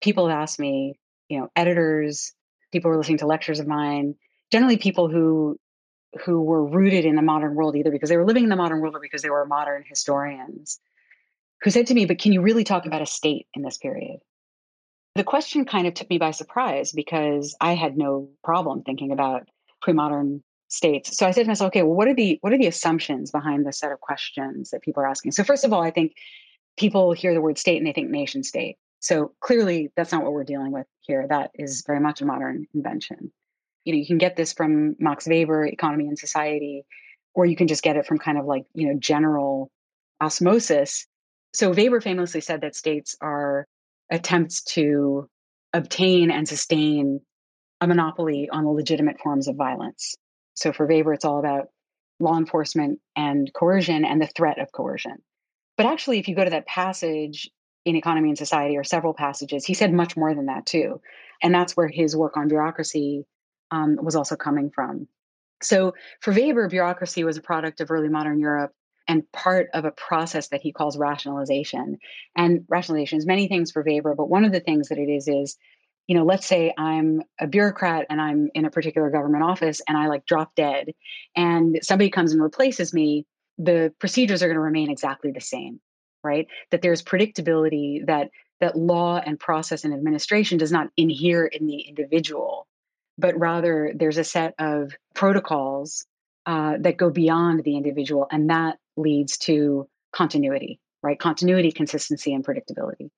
[0.00, 0.98] people have asked me,
[1.30, 2.32] you know, editors,
[2.72, 4.16] people who are listening to lectures of mine,
[4.52, 5.56] generally people who
[6.24, 8.80] who were rooted in the modern world, either because they were living in the modern
[8.80, 10.80] world or because they were modern historians,
[11.62, 14.18] who said to me, But can you really talk about a state in this period?
[15.14, 19.48] The question kind of took me by surprise because I had no problem thinking about
[19.82, 21.16] pre-modern states.
[21.16, 23.66] So I said to myself, okay, well, what are the what are the assumptions behind
[23.66, 25.32] the set of questions that people are asking?
[25.32, 26.14] So first of all, I think
[26.76, 28.76] people hear the word state and they think nation state.
[29.00, 31.26] So clearly that's not what we're dealing with here.
[31.28, 33.32] That is very much a modern invention.
[33.84, 36.84] You know, you can get this from Max Weber, Economy and Society,
[37.34, 39.70] or you can just get it from kind of like, you know, general
[40.20, 41.06] osmosis.
[41.54, 43.66] So Weber famously said that states are
[44.10, 45.28] attempts to
[45.72, 47.20] obtain and sustain
[47.80, 50.14] a monopoly on the legitimate forms of violence.
[50.54, 51.68] So for Weber, it's all about
[52.18, 55.16] law enforcement and coercion and the threat of coercion.
[55.78, 57.48] But actually, if you go to that passage
[57.84, 61.00] in Economy and Society, or several passages, he said much more than that too.
[61.42, 63.24] And that's where his work on bureaucracy
[63.70, 65.08] um, was also coming from.
[65.62, 68.72] So for Weber, bureaucracy was a product of early modern Europe
[69.08, 71.98] and part of a process that he calls rationalization.
[72.36, 75.28] And rationalization is many things for Weber, but one of the things that it is
[75.28, 75.56] is,
[76.06, 79.96] you know, let's say I'm a bureaucrat and I'm in a particular government office and
[79.96, 80.92] I like drop dead
[81.36, 83.26] and somebody comes and replaces me,
[83.58, 85.80] the procedures are going to remain exactly the same,
[86.22, 86.46] right?
[86.70, 88.30] That there's predictability that
[88.60, 92.66] that law and process and administration does not inhere in the individual,
[93.18, 96.06] but rather there's a set of protocols
[96.46, 101.18] uh, that go beyond the individual, and that leads to continuity, right?
[101.18, 103.10] Continuity, consistency, and predictability.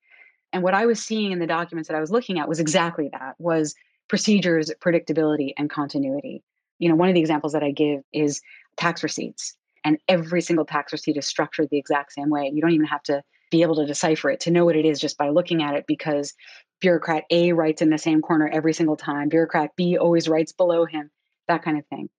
[0.51, 3.09] And what I was seeing in the documents that I was looking at was exactly
[3.11, 3.75] that: was
[4.07, 6.43] procedures, predictability, and continuity.
[6.79, 8.41] You know, one of the examples that I give is
[8.77, 12.51] tax receipts, and every single tax receipt is structured the exact same way.
[12.53, 14.99] You don't even have to be able to decipher it to know what it is
[14.99, 16.33] just by looking at it because
[16.81, 20.85] bureaucrat A writes in the same corner every single time, bureaucrat B always writes below
[20.85, 21.11] him,
[21.47, 22.09] that kind of thing.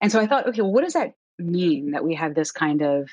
[0.00, 2.82] And so I thought, okay, well, what does that mean that we have this kind
[2.82, 3.10] of,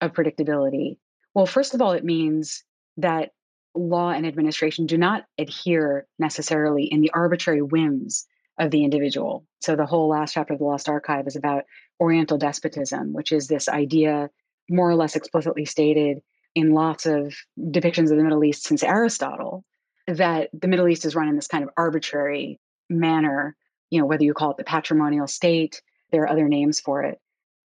[0.00, 0.96] of predictability?
[1.34, 2.64] Well, first of all, it means
[2.96, 3.30] that
[3.74, 8.26] law and administration do not adhere necessarily in the arbitrary whims
[8.58, 9.44] of the individual.
[9.60, 11.64] So the whole last chapter of the Lost Archive is about
[12.00, 14.30] Oriental despotism, which is this idea
[14.70, 16.18] more or less explicitly stated
[16.54, 19.64] in lots of depictions of the Middle East since Aristotle
[20.06, 23.56] that the Middle East is run in this kind of arbitrary manner,
[23.90, 27.18] you know, whether you call it the patrimonial state there are other names for it.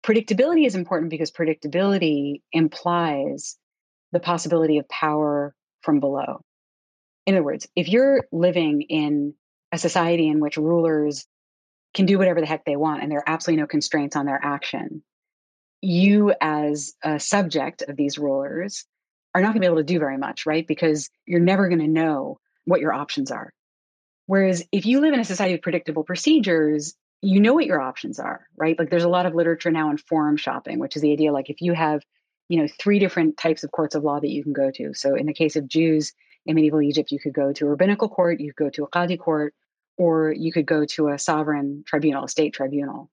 [0.04, 3.58] Predictability is important because predictability implies
[4.12, 6.44] the possibility of power from below.
[7.26, 9.36] In other words, if you're living in
[9.72, 11.28] a society in which rulers
[11.93, 14.39] can do whatever the heck they want and there are absolutely no constraints on their
[14.41, 15.04] action,
[15.82, 18.86] you as a subject of these rulers
[19.34, 20.67] are not going to be able to do very much, right?
[20.67, 23.51] Because you're never going to know what your options are.
[24.27, 28.19] Whereas if you live in a society with predictable procedures, you know what your options
[28.19, 28.77] are, right?
[28.77, 31.49] Like there's a lot of literature now on forum shopping, which is the idea like
[31.49, 32.01] if you have,
[32.49, 34.93] you know, three different types of courts of law that you can go to.
[34.93, 36.13] So in the case of Jews
[36.45, 38.89] in medieval Egypt, you could go to a rabbinical court, you could go to a
[38.89, 39.54] qadi court,
[40.01, 43.11] or you could go to a sovereign tribunal, a state tribunal.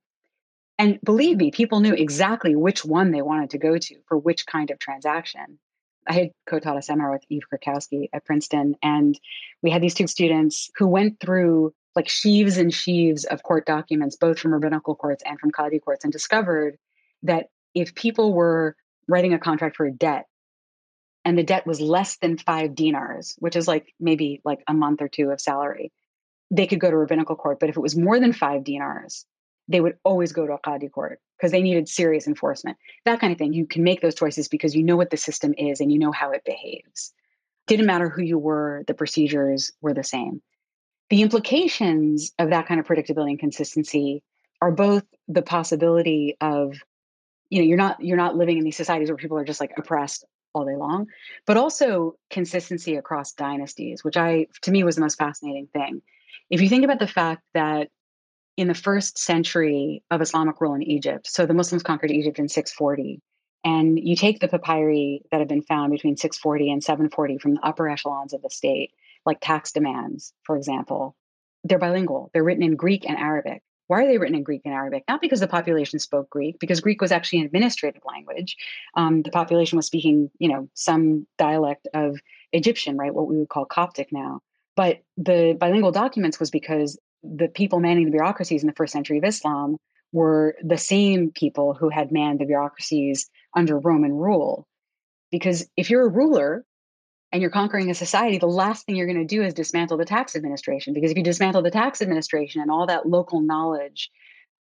[0.78, 4.46] And believe me, people knew exactly which one they wanted to go to for which
[4.46, 5.58] kind of transaction.
[6.06, 9.20] I had co-taught a seminar with Eve Krakowski at Princeton, and
[9.62, 14.16] we had these two students who went through like sheaves and sheaves of court documents,
[14.16, 16.78] both from rabbinical courts and from Qadi courts, and discovered
[17.24, 20.24] that if people were writing a contract for a debt
[21.26, 25.02] and the debt was less than five dinars, which is like maybe like a month
[25.02, 25.92] or two of salary,
[26.50, 27.60] they could go to rabbinical court.
[27.60, 29.26] But if it was more than five dinars,
[29.68, 32.78] they would always go to a Qadi court because they needed serious enforcement.
[33.04, 33.52] That kind of thing.
[33.52, 36.12] You can make those choices because you know what the system is and you know
[36.12, 37.12] how it behaves.
[37.66, 40.40] Didn't matter who you were, the procedures were the same
[41.10, 44.22] the implications of that kind of predictability and consistency
[44.60, 46.74] are both the possibility of
[47.50, 49.72] you know you're not you're not living in these societies where people are just like
[49.76, 51.06] oppressed all day long
[51.46, 56.02] but also consistency across dynasties which i to me was the most fascinating thing
[56.50, 57.88] if you think about the fact that
[58.56, 62.48] in the first century of islamic rule in egypt so the muslims conquered egypt in
[62.48, 63.20] 640
[63.64, 67.60] and you take the papyri that have been found between 640 and 740 from the
[67.62, 68.92] upper echelons of the state
[69.28, 71.14] like tax demands, for example,
[71.62, 72.30] they're bilingual.
[72.32, 73.62] They're written in Greek and Arabic.
[73.86, 75.04] Why are they written in Greek and Arabic?
[75.08, 78.56] Not because the population spoke Greek, because Greek was actually an administrative language.
[78.94, 82.18] Um, the population was speaking, you know, some dialect of
[82.52, 83.14] Egyptian, right?
[83.14, 84.40] What we would call Coptic now.
[84.78, 89.18] But the bilingual documents was because the people manning the bureaucracies in the first century
[89.18, 89.76] of Islam
[90.12, 94.68] were the same people who had manned the bureaucracies under Roman rule.
[95.32, 96.64] Because if you're a ruler,
[97.32, 100.04] and you're conquering a society, the last thing you're going to do is dismantle the
[100.04, 100.94] tax administration.
[100.94, 104.10] Because if you dismantle the tax administration and all that local knowledge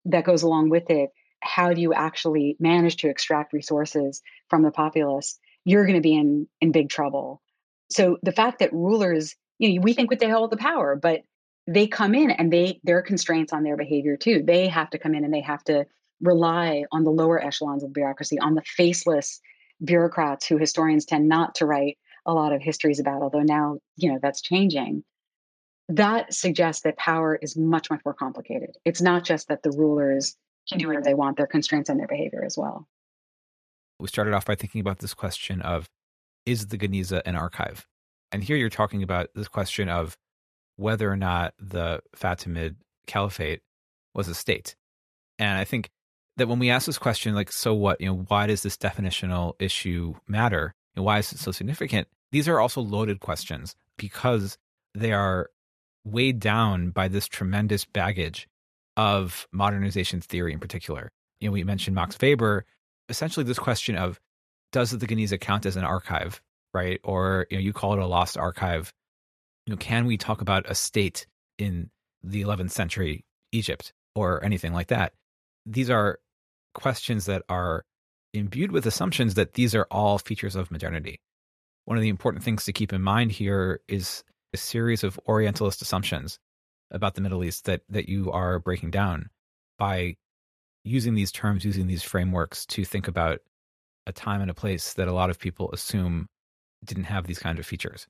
[0.06, 4.72] that goes along with it, how do you actually manage to extract resources from the
[4.72, 5.38] populace?
[5.64, 7.42] You're going to be in in big trouble.
[7.90, 11.22] So the fact that rulers, you know, we think that they hold the power, but
[11.66, 14.42] they come in and they there are constraints on their behavior too.
[14.44, 15.86] They have to come in and they have to
[16.20, 19.40] rely on the lower echelons of bureaucracy, on the faceless
[19.84, 24.10] bureaucrats who historians tend not to write a lot of histories about, although now, you
[24.10, 25.04] know, that's changing.
[25.88, 28.70] That suggests that power is much, much more complicated.
[28.84, 30.36] It's not just that the rulers
[30.68, 32.88] can do whatever they want, there are constraints on their behavior as well.
[34.00, 35.88] We started off by thinking about this question of
[36.44, 37.86] is the Geniza an archive?
[38.32, 40.16] And here you're talking about this question of
[40.76, 43.60] whether or not the Fatimid Caliphate
[44.14, 44.76] was a state.
[45.38, 45.90] And I think
[46.36, 49.54] that when we ask this question, like, so what, you know, why does this definitional
[49.58, 50.74] issue matter?
[50.94, 52.08] And why is it so significant?
[52.32, 54.58] These are also loaded questions because
[54.94, 55.50] they are
[56.04, 58.48] weighed down by this tremendous baggage
[58.96, 61.10] of modernization theory in particular.
[61.40, 62.64] You know, we mentioned Max Weber,
[63.08, 64.20] essentially this question of
[64.72, 66.40] does the Geniza count as an archive,
[66.76, 67.00] right?
[67.02, 68.92] Or you know, you call it a lost archive.
[69.66, 71.26] You know, can we talk about a state
[71.58, 71.90] in
[72.22, 75.14] the 11th century Egypt or anything like that?
[75.64, 76.18] These are
[76.74, 77.84] questions that are
[78.34, 81.18] imbued with assumptions that these are all features of modernity.
[81.86, 85.80] One of the important things to keep in mind here is a series of Orientalist
[85.80, 86.38] assumptions
[86.90, 89.30] about the Middle East that, that you are breaking down
[89.78, 90.16] by
[90.84, 93.38] using these terms, using these frameworks to think about
[94.06, 96.26] a time and a place that a lot of people assume
[96.84, 98.06] didn't have these kinds of features.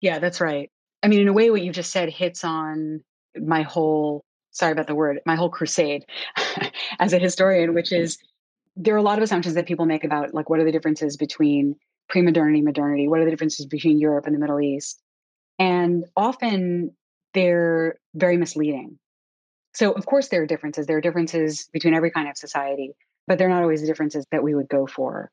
[0.00, 0.70] Yeah, that's right.
[1.02, 3.02] I mean, in a way, what you just said hits on
[3.36, 6.04] my whole sorry about the word, my whole crusade
[6.98, 8.04] as a historian, which mm-hmm.
[8.04, 8.18] is
[8.76, 11.16] there are a lot of assumptions that people make about like what are the differences
[11.16, 11.76] between
[12.08, 15.00] pre-modernity, modernity, what are the differences between Europe and the Middle East?
[15.58, 16.94] And often
[17.34, 18.98] they're very misleading.
[19.74, 20.86] So of course there are differences.
[20.86, 22.92] There are differences between every kind of society,
[23.26, 25.30] but they're not always the differences that we would go for.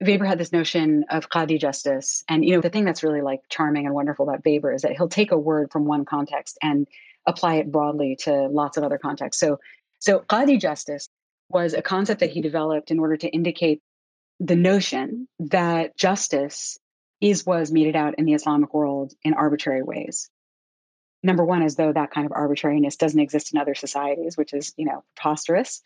[0.00, 2.24] Weber had this notion of qadi justice.
[2.28, 4.92] And you know, the thing that's really like charming and wonderful about Weber is that
[4.92, 6.86] he'll take a word from one context and
[7.26, 9.40] apply it broadly to lots of other contexts.
[9.40, 9.60] So,
[9.98, 11.08] so qadi justice
[11.48, 13.80] was a concept that he developed in order to indicate
[14.40, 16.78] the notion that justice
[17.20, 20.28] is was meted out in the Islamic world in arbitrary ways.
[21.22, 24.74] Number one, as though that kind of arbitrariness doesn't exist in other societies, which is,
[24.76, 25.80] you know, preposterous.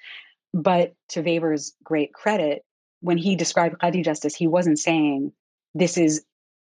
[0.53, 2.65] But to Weber's great credit,
[3.01, 5.33] when he described qadi justice, he wasn't saying
[5.75, 6.25] this is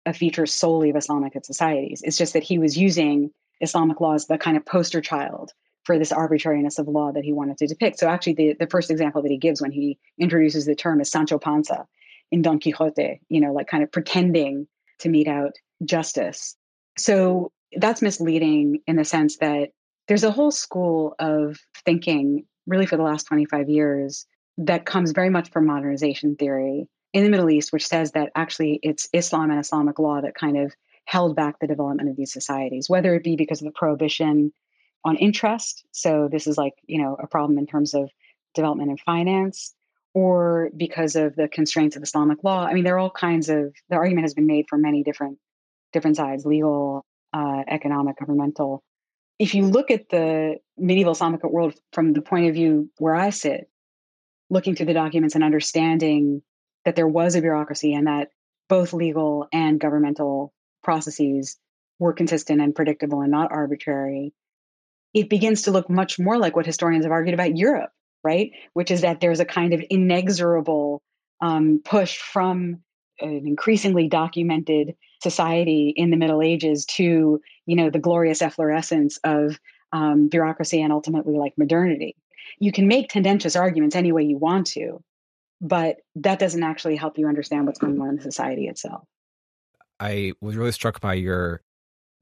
[0.06, 2.02] a feature solely of Islamic societies.
[2.04, 5.52] It's just that he was using Islamic law as the kind of poster child
[5.84, 7.98] for this arbitrariness of law that he wanted to depict.
[7.98, 11.10] So actually the, the first example that he gives when he introduces the term is
[11.10, 11.86] Sancho Panza
[12.30, 14.66] in Don Quixote, you know, like kind of pretending
[15.00, 15.52] to mete out
[15.84, 16.56] justice.
[16.98, 19.70] So that's misleading in the sense that
[20.08, 24.26] there's a whole school of thinking really for the last 25 years
[24.66, 28.78] that comes very much from modernization theory in the Middle East, which says that actually
[28.82, 30.72] it's Islam and Islamic law that kind of
[31.06, 34.52] held back the development of these societies, whether it be because of the prohibition
[35.04, 35.84] on interest.
[35.92, 38.10] So this is like, you know, a problem in terms of
[38.54, 39.74] development and finance,
[40.12, 42.64] or because of the constraints of Islamic law.
[42.64, 45.38] I mean, there are all kinds of the argument has been made from many different
[45.92, 48.82] different sides, legal, uh, economic, governmental.
[49.38, 53.30] If you look at the medieval Islamic world from the point of view where I
[53.30, 53.69] sit,
[54.50, 56.42] looking through the documents and understanding
[56.84, 58.28] that there was a bureaucracy and that
[58.68, 61.56] both legal and governmental processes
[61.98, 64.32] were consistent and predictable and not arbitrary,
[65.14, 67.90] it begins to look much more like what historians have argued about Europe,
[68.22, 68.52] right?
[68.72, 71.02] Which is that there's a kind of inexorable
[71.40, 72.82] um, push from
[73.20, 79.58] an increasingly documented society in the Middle Ages to, you know, the glorious efflorescence of
[79.92, 82.16] um, bureaucracy and ultimately like modernity.
[82.58, 85.02] You can make tendentious arguments any way you want to,
[85.60, 89.02] but that doesn't actually help you understand what's going on in society itself.
[89.98, 91.62] I was really struck by your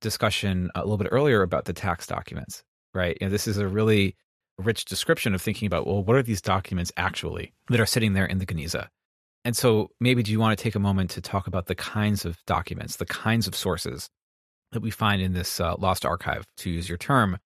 [0.00, 2.62] discussion a little bit earlier about the tax documents,
[2.94, 3.16] right?
[3.20, 4.16] You know, this is a really
[4.58, 8.26] rich description of thinking about, well, what are these documents actually that are sitting there
[8.26, 8.88] in the Geniza?
[9.44, 12.24] And so maybe do you want to take a moment to talk about the kinds
[12.24, 14.10] of documents, the kinds of sources
[14.72, 17.38] that we find in this uh, lost archive, to use your term?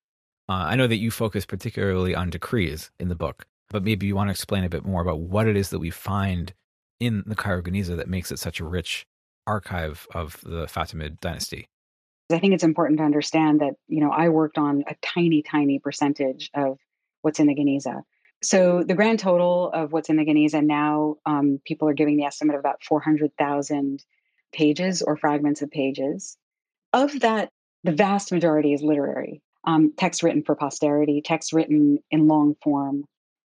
[0.53, 4.15] Uh, I know that you focus particularly on decrees in the book, but maybe you
[4.15, 6.53] want to explain a bit more about what it is that we find
[7.01, 9.07] in the Cairo Geniza that makes it such a rich
[9.47, 11.69] archive of the Fatimid dynasty?
[12.31, 15.79] I think it's important to understand that, you know, I worked on a tiny, tiny
[15.79, 16.79] percentage of
[17.23, 18.03] what's in the Geniza.
[18.43, 22.25] So the grand total of what's in the Geniza now, um, people are giving the
[22.25, 24.05] estimate of about 400,000
[24.53, 26.37] pages or fragments of pages.
[26.93, 27.49] Of that,
[27.85, 29.41] the vast majority is literary.
[29.65, 33.05] Um, text written for posterity, text written in long form.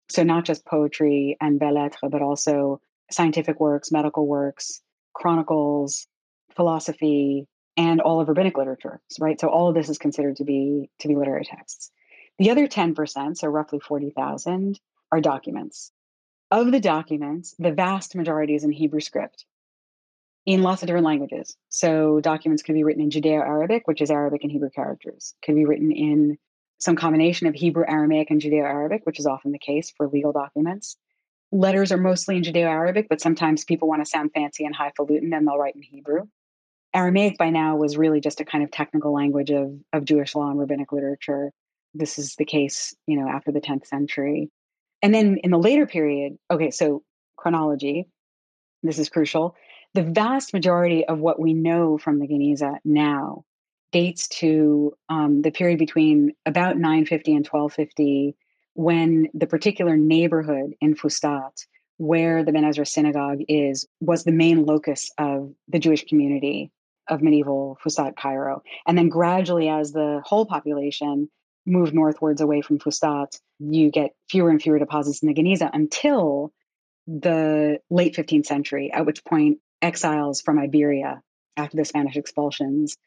[0.09, 4.81] So not just poetry and belles lettres, but also scientific works, medical works,
[5.13, 6.07] chronicles,
[6.55, 9.39] philosophy, and all of rabbinic literature, right?
[9.39, 11.91] So all of this is considered to be to be literary texts.
[12.39, 14.79] The other 10%, so roughly 40,000,
[15.11, 15.91] are documents.
[16.51, 19.45] Of the documents, the vast majority is in Hebrew script
[20.47, 21.57] in lots of different languages.
[21.67, 25.55] So documents could be written in Judeo Arabic, which is Arabic and Hebrew characters, could
[25.55, 26.37] be written in
[26.79, 30.31] some combination of Hebrew, Aramaic, and Judeo Arabic, which is often the case for legal
[30.31, 30.95] documents.
[31.51, 35.33] Letters are mostly in Judeo Arabic, but sometimes people want to sound fancy and highfalutin
[35.33, 36.27] and they'll write in Hebrew.
[36.93, 40.49] Aramaic by now was really just a kind of technical language of, of Jewish law
[40.49, 41.51] and rabbinic literature.
[41.93, 44.49] This is the case, you know, after the 10th century.
[45.01, 47.03] And then in the later period, okay, so
[47.35, 48.07] chronology,
[48.81, 49.55] this is crucial.
[49.97, 53.45] The vast majority of what we know from the Geniza now
[53.91, 58.35] dates to um, the period between about 950 and 1250,
[58.75, 61.65] when the particular neighborhood in Fustat,
[61.97, 66.71] where the Ben Ezra synagogue is, was the main locus of the Jewish community
[67.09, 68.61] of medieval Fustat Cairo.
[68.85, 71.27] And then gradually, as the whole population
[71.65, 76.53] moved northwards away from Fustat, you get fewer and fewer deposits in the Geniza until
[77.07, 81.21] the late 15th century, at which point exiles from Iberia
[81.55, 82.97] after the Spanish expulsions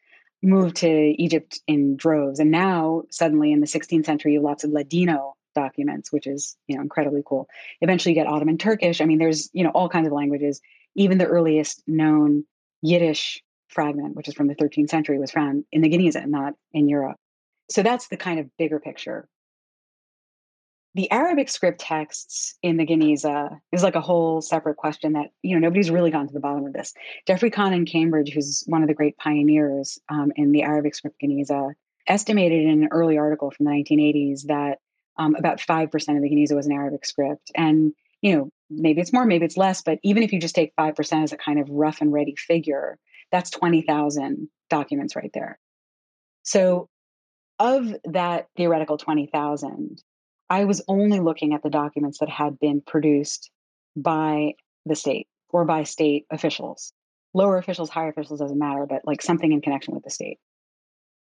[0.41, 2.39] moved to Egypt in droves.
[2.39, 6.55] And now, suddenly in the 16th century, you have lots of Ladino documents, which is
[6.67, 7.47] you know incredibly cool.
[7.81, 9.01] Eventually, you get Ottoman Turkish.
[9.01, 10.61] I mean, there's you know all kinds of languages.
[10.95, 12.45] Even the earliest known
[12.81, 16.89] Yiddish fragment, which is from the 13th century, was found in the Geniza, not in
[16.89, 17.17] Europe.
[17.69, 19.29] So that's the kind of bigger picture.
[20.93, 25.55] The Arabic script texts in the Geniza is like a whole separate question that, you
[25.55, 26.93] know, nobody's really gone to the bottom of this.
[27.25, 31.15] Geoffrey Khan in Cambridge, who's one of the great pioneers um, in the Arabic script
[31.23, 31.73] Geniza,
[32.07, 34.79] estimated in an early article from the 1980s that
[35.17, 37.51] um, about 5% of the Geniza was an Arabic script.
[37.55, 40.75] And, you know, maybe it's more, maybe it's less, but even if you just take
[40.75, 42.97] 5% as a kind of rough and ready figure,
[43.31, 45.57] that's 20,000 documents right there.
[46.43, 46.89] So
[47.59, 50.01] of that theoretical 20,000,
[50.51, 53.49] I was only looking at the documents that had been produced
[53.95, 56.91] by the state or by state officials.
[57.33, 60.39] Lower officials, higher officials doesn't matter, but like something in connection with the state.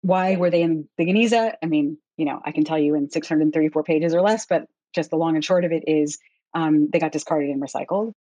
[0.02, 1.54] Why were they in the Geniza?
[1.62, 4.66] I mean, you know, I can tell you in 634 pages or less, but
[4.96, 6.18] just the long and short of it is
[6.52, 8.12] um, they got discarded and recycled.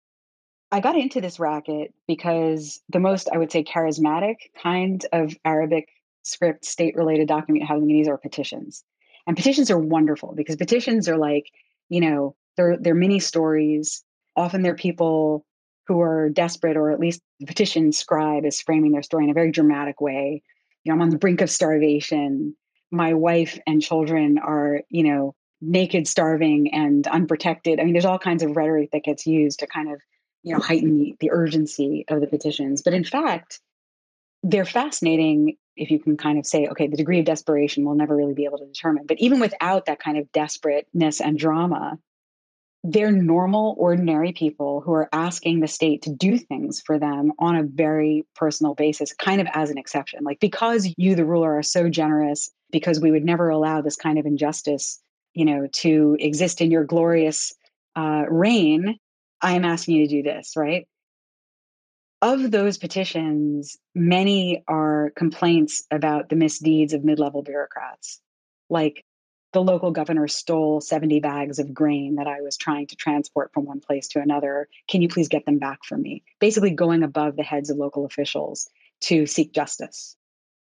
[0.71, 5.89] I got into this racket because the most, I would say, charismatic kind of Arabic
[6.23, 8.85] script state related document having these are petitions.
[9.29, 11.53] And petitions are wonderful because petitions are like,
[11.91, 14.03] you know, they're they're mini stories.
[14.35, 15.45] Often they're people
[15.87, 19.35] who are desperate, or at least the petition scribe is framing their story in a
[19.35, 20.43] very dramatic way.
[20.83, 22.57] You know, I'm on the brink of starvation.
[22.91, 27.81] My wife and children are, you know, naked, starving, and unprotected.
[27.81, 30.01] I mean, there's all kinds of rhetoric that gets used to kind of,
[30.43, 32.81] you know, heighten the, the urgency of the petitions.
[32.81, 33.61] But in fact,
[34.43, 38.17] they're fascinating if you can kind of say, okay, the degree of desperation we'll never
[38.17, 39.07] really be able to determine.
[39.07, 41.99] But even without that kind of desperateness and drama,
[42.85, 47.57] they're normal, ordinary people who are asking the state to do things for them on
[47.57, 50.23] a very personal basis, kind of as an exception.
[50.23, 54.19] Like, because you, the ruler, are so generous, because we would never allow this kind
[54.19, 55.01] of injustice,
[55.35, 57.53] you know, to exist in your glorious
[57.97, 58.97] uh, reign,
[59.41, 60.87] I am asking you to do this, right?
[62.21, 68.21] Of those petitions, many are complaints about the misdeeds of mid level bureaucrats.
[68.69, 69.05] Like
[69.53, 73.65] the local governor stole 70 bags of grain that I was trying to transport from
[73.65, 74.69] one place to another.
[74.89, 76.23] Can you please get them back for me?
[76.39, 78.69] Basically, going above the heads of local officials
[79.03, 80.17] to seek justice.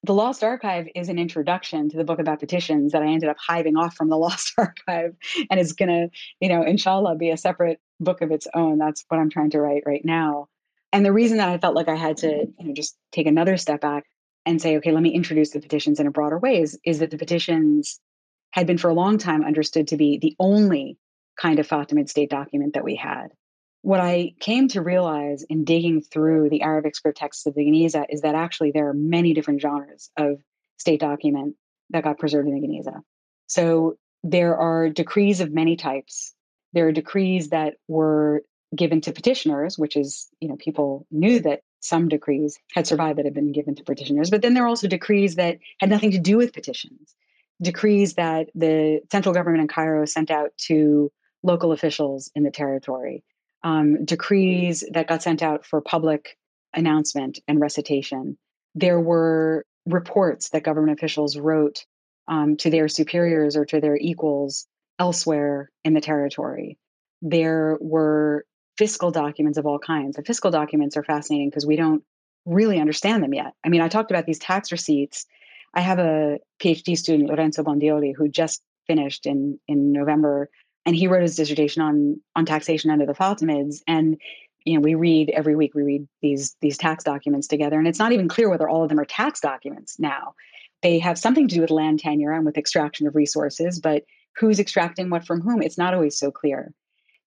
[0.03, 3.39] The Lost Archive is an introduction to the book about petitions that I ended up
[3.45, 5.17] hiving off from the Lost Archive
[5.51, 8.79] and is going to, you know, inshallah, be a separate book of its own.
[8.79, 10.49] That's what I'm trying to write right now.
[10.93, 13.57] And the reason that I felt like I had to, you know, just take another
[13.57, 14.05] step back
[14.45, 17.19] and say, okay, let me introduce the petitions in a broader ways is that the
[17.19, 18.01] petitions
[18.53, 20.97] had been for a long time understood to be the only
[21.39, 23.29] kind of Fatimid state document that we had.
[23.83, 28.07] What I came to realize in digging through the Arabic script texts of the Geniza
[28.09, 30.41] is that actually there are many different genres of
[30.79, 31.57] state document
[31.91, 33.03] that got preserved in the Geniza.
[33.47, 36.35] So there are decrees of many types.
[36.73, 38.43] There are decrees that were
[38.75, 43.25] given to petitioners, which is, you know, people knew that some decrees had survived that
[43.25, 46.19] had been given to petitioners, but then there are also decrees that had nothing to
[46.19, 47.15] do with petitions,
[47.63, 51.13] decrees that the central government in Cairo sent out to
[51.43, 53.23] local officials in the territory,
[53.63, 56.37] um, decrees that got sent out for public
[56.75, 58.37] announcement and recitation.
[58.75, 61.85] There were reports that government officials wrote
[62.29, 64.67] um, to their superiors or to their equals
[64.99, 66.79] elsewhere in the territory.
[67.23, 68.45] There were
[68.79, 70.17] fiscal documents of all kinds.
[70.17, 72.03] The fiscal documents are fascinating because we don't
[72.45, 73.53] really understand them yet.
[73.65, 75.27] I mean, I talked about these tax receipts.
[75.75, 80.49] I have a PhD student, Lorenzo Bondioli, who just finished in in November,
[80.85, 83.81] and he wrote his dissertation on on taxation under the Fatimids.
[83.87, 84.17] And
[84.65, 85.75] you know, we read every week.
[85.75, 88.89] We read these these tax documents together, and it's not even clear whether all of
[88.89, 90.35] them are tax documents now.
[90.83, 94.05] They have something to do with land tenure and with extraction of resources, but
[94.37, 95.63] who's extracting what from whom?
[95.63, 96.73] It's not always so clear.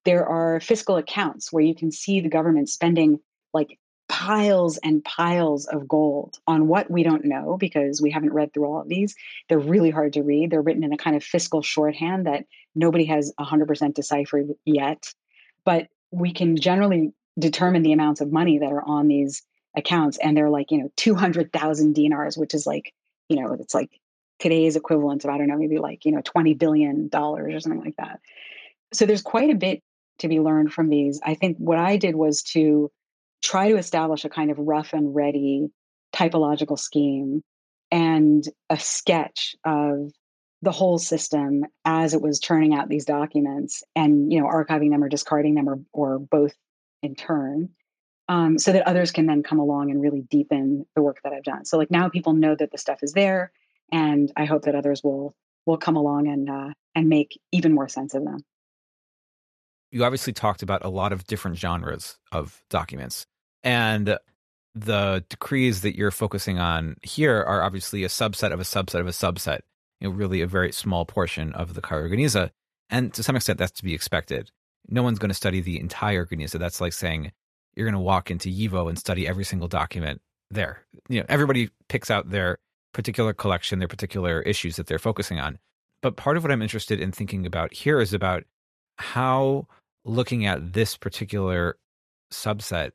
[0.04, 3.20] There are fiscal accounts where you can see the government spending
[3.52, 3.78] like
[4.08, 8.64] piles and piles of gold on what we don't know because we haven't read through
[8.64, 9.14] all of these.
[9.48, 10.50] They're really hard to read.
[10.50, 15.14] They're written in a kind of fiscal shorthand that nobody has 100% deciphered yet.
[15.64, 19.42] But we can generally determine the amounts of money that are on these
[19.76, 20.18] accounts.
[20.18, 22.92] And they're like, you know, 200,000 dinars, which is like,
[23.28, 23.90] you know, it's like
[24.40, 27.96] today's equivalent of, I don't know, maybe like, you know, $20 billion or something like
[27.96, 28.18] that.
[28.92, 29.84] So there's quite a bit
[30.20, 31.20] to be learned from these.
[31.24, 32.90] I think what I did was to
[33.42, 35.68] try to establish a kind of rough and ready
[36.14, 37.42] typological scheme
[37.90, 40.12] and a sketch of
[40.62, 45.02] the whole system as it was churning out these documents and you know archiving them
[45.02, 46.54] or discarding them or, or both
[47.02, 47.70] in turn
[48.28, 51.44] um, so that others can then come along and really deepen the work that i've
[51.44, 53.52] done so like now people know that the stuff is there
[53.90, 57.88] and i hope that others will will come along and uh, and make even more
[57.88, 58.44] sense of them
[59.90, 63.26] you obviously talked about a lot of different genres of documents.
[63.62, 64.18] And
[64.74, 69.06] the decrees that you're focusing on here are obviously a subset of a subset of
[69.06, 69.60] a subset,
[70.00, 72.50] you know, really a very small portion of the Geniza.
[72.88, 74.50] And to some extent, that's to be expected.
[74.88, 76.58] No one's going to study the entire Geniza.
[76.58, 77.32] That's like saying
[77.74, 80.20] you're going to walk into YIVO and study every single document
[80.50, 80.84] there.
[81.08, 82.58] You know, everybody picks out their
[82.92, 85.58] particular collection, their particular issues that they're focusing on.
[86.02, 88.44] But part of what I'm interested in thinking about here is about
[88.96, 89.66] how
[90.04, 91.76] looking at this particular
[92.32, 92.92] subset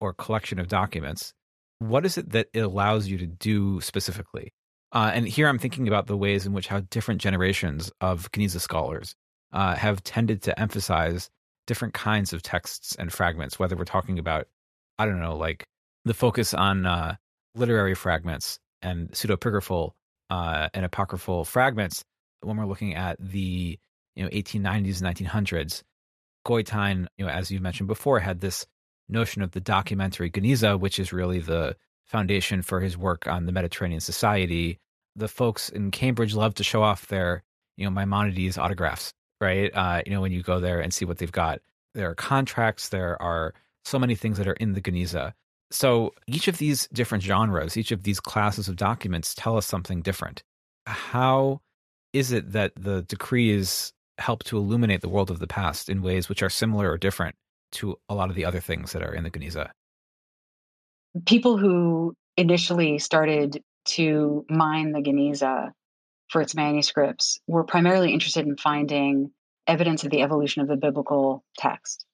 [0.00, 1.32] or collection of documents,
[1.78, 4.52] what is it that it allows you to do specifically?
[4.92, 8.60] Uh, and here I'm thinking about the ways in which how different generations of Geniza
[8.60, 9.14] scholars
[9.52, 11.28] uh, have tended to emphasize
[11.66, 14.46] different kinds of texts and fragments, whether we're talking about,
[14.98, 15.66] I don't know, like
[16.04, 17.16] the focus on uh,
[17.54, 19.92] literary fragments and pseudepigraphal
[20.30, 22.04] uh, and apocryphal fragments
[22.40, 23.78] when we're looking at the
[24.14, 25.82] you know 1890s and 1900s
[26.44, 28.66] Goitein, you know, as you mentioned before, had this
[29.08, 33.52] notion of the documentary Geniza, which is really the foundation for his work on the
[33.52, 34.78] Mediterranean Society.
[35.16, 37.42] The folks in Cambridge love to show off their,
[37.76, 39.70] you know, Maimonides autographs, right?
[39.74, 41.60] Uh, you know, when you go there and see what they've got,
[41.94, 45.32] there are contracts, there are so many things that are in the Geniza.
[45.70, 50.02] So each of these different genres, each of these classes of documents tell us something
[50.02, 50.42] different.
[50.86, 51.60] How
[52.12, 56.28] is it that the decrees help to illuminate the world of the past in ways
[56.28, 57.34] which are similar or different
[57.72, 59.70] to a lot of the other things that are in the Geniza.
[61.26, 65.72] People who initially started to mine the Geniza
[66.28, 69.30] for its manuscripts were primarily interested in finding
[69.66, 72.04] evidence of the evolution of the biblical text.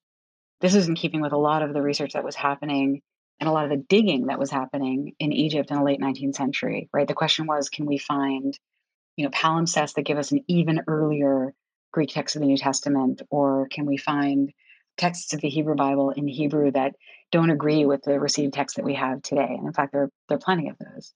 [0.61, 3.01] This is in keeping with a lot of the research that was happening
[3.39, 6.35] and a lot of the digging that was happening in Egypt in the late 19th
[6.35, 7.09] century, right?
[7.09, 8.59] The question was, can we find,
[9.17, 11.55] you know, palimpsests that give us an even earlier
[11.93, 14.53] Greek texts of the New Testament, or can we find
[14.97, 16.95] texts of the Hebrew Bible in Hebrew that
[17.33, 19.49] don't agree with the received text that we have today?
[19.49, 21.13] And in fact, there, there are plenty of those.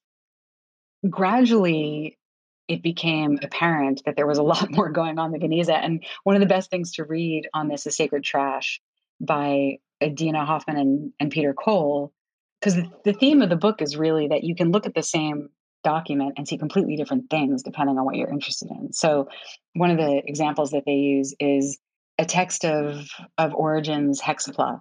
[1.09, 2.19] Gradually,
[2.67, 5.75] it became apparent that there was a lot more going on the Geniza.
[5.75, 8.81] And one of the best things to read on this is Sacred Trash
[9.21, 12.13] by Adina Hoffman and, and Peter Cole,
[12.61, 15.51] because the theme of the book is really that you can look at the same
[15.85, 18.93] document and see completely different things depending on what you're interested in.
[18.93, 19.29] So,
[19.75, 21.79] one of the examples that they use is
[22.19, 23.09] a text of
[23.39, 24.81] of Origen's Hexapla,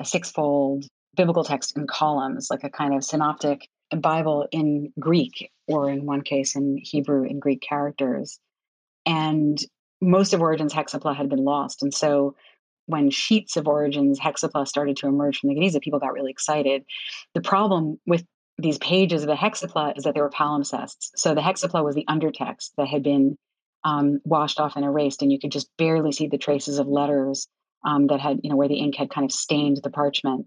[0.00, 0.84] a sixfold
[1.16, 6.22] biblical text in columns, like a kind of synoptic Bible in Greek, or in one
[6.22, 8.38] case in Hebrew in Greek characters.
[9.06, 9.58] And
[10.00, 11.82] most of Origen's Hexapla had been lost.
[11.82, 12.36] And so
[12.86, 16.84] when sheets of Origen's Hexapla started to emerge from the Geniza, people got really excited.
[17.34, 18.24] The problem with
[18.58, 21.10] these pages of the hexapla is that they were palimpsests.
[21.16, 23.36] So the hexapla was the undertext that had been
[23.84, 27.46] um, washed off and erased, and you could just barely see the traces of letters
[27.86, 30.46] um, that had, you know, where the ink had kind of stained the parchment.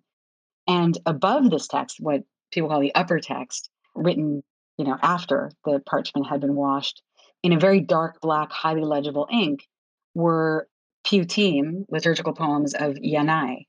[0.68, 4.44] And above this text, what people call the upper text, written,
[4.78, 7.02] you know, after the parchment had been washed,
[7.44, 9.66] in a very dark black, highly legible ink,
[10.14, 10.68] were
[11.06, 13.66] piyutim, liturgical poems of Yanai,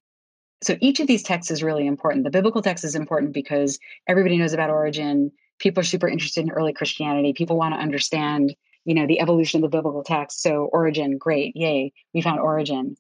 [0.63, 2.25] so each of these texts is really important.
[2.25, 5.33] The biblical text is important because everybody knows about Origen.
[5.59, 7.33] people are super interested in early Christianity.
[7.33, 8.55] People want to understand,
[8.85, 10.43] you know, the evolution of the biblical text.
[10.43, 12.97] So Origen, great, yay, we found Origen.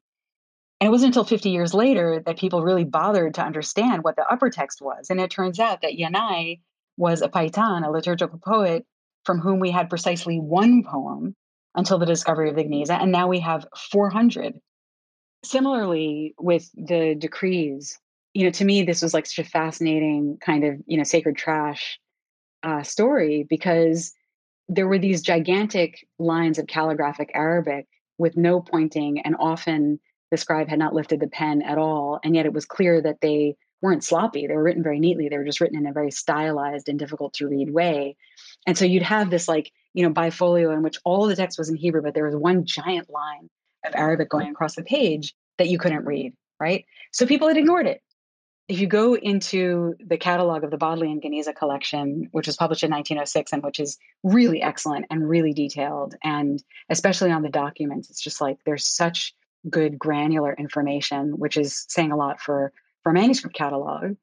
[0.80, 4.26] And it wasn't until 50 years later that people really bothered to understand what the
[4.26, 5.10] upper text was.
[5.10, 6.60] And it turns out that Yanai
[6.96, 8.84] was a paitan, a liturgical poet,
[9.24, 11.36] from whom we had precisely one poem
[11.74, 14.60] until the discovery of the Geniza, and now we have 400.
[15.45, 17.99] Similarly, with the decrees,
[18.32, 21.36] you know, to me, this was like such a fascinating kind of, you know, sacred
[21.36, 21.99] trash
[22.62, 24.12] uh, story because
[24.68, 27.86] there were these gigantic lines of calligraphic Arabic
[28.18, 29.99] with no pointing, and often
[30.30, 32.20] the scribe had not lifted the pen at all.
[32.24, 34.47] And yet it was clear that they weren't sloppy.
[34.47, 35.28] They were written very neatly.
[35.28, 38.16] They were just written in a very stylized and difficult to read way.
[38.66, 41.68] And so you'd have this like, you know, bifolio in which all the text was
[41.68, 43.51] in Hebrew, but there was one giant line
[43.84, 46.84] of Arabic going across the page that you couldn't read, right?
[47.12, 48.02] So people had ignored it.
[48.68, 52.90] If you go into the catalog of the Bodleian Geniza collection, which was published in
[52.90, 58.22] 1906 and which is really excellent and really detailed, and especially on the documents, it's
[58.22, 59.34] just like there's such
[59.68, 62.72] good granular information, which is saying a lot for
[63.02, 64.16] for a manuscript catalog.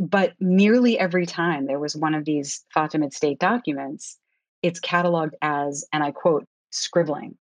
[0.00, 4.18] But nearly every time there was one of these Fatimid state documents,
[4.60, 7.36] it's cataloged as, and I quote, scribbling.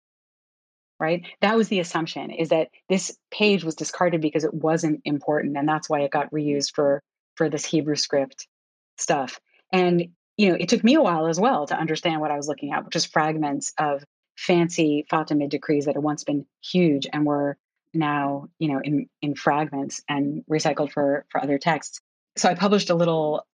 [0.99, 1.25] Right?
[1.41, 5.55] That was the assumption is that this page was discarded because it wasn't important.
[5.55, 7.01] And that's why it got reused for
[7.35, 8.47] for this Hebrew script
[8.97, 9.39] stuff.
[9.71, 12.47] And you know, it took me a while as well to understand what I was
[12.47, 14.03] looking at, which is fragments of
[14.37, 17.57] fancy Fatimid decrees that had once been huge and were
[17.93, 21.99] now, you know, in in fragments and recycled for for other texts.
[22.37, 23.45] So I published a little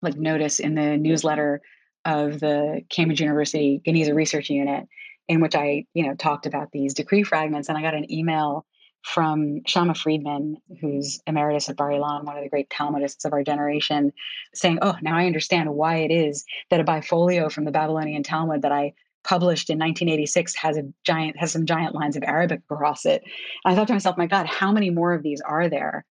[0.00, 1.60] like notice in the newsletter
[2.04, 4.86] of the Cambridge University Geniza Research Unit
[5.28, 8.64] in which I, you know, talked about these decree fragments and I got an email
[9.02, 13.42] from Shamma Friedman, who's emeritus at Bar Ilan, one of the great Talmudists of our
[13.42, 14.12] generation,
[14.54, 18.62] saying, Oh, now I understand why it is that a bifolio from the Babylonian Talmud
[18.62, 23.04] that I published in 1986 has a giant has some giant lines of Arabic across
[23.04, 23.22] it.
[23.64, 26.04] And I thought to myself, my God, how many more of these are there?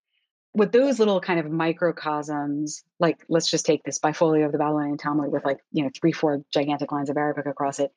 [0.54, 4.98] With those little kind of microcosms, like let's just take this bifolio of the Babylonian
[4.98, 7.92] Talmud with like you know three, four gigantic lines of Arabic across it,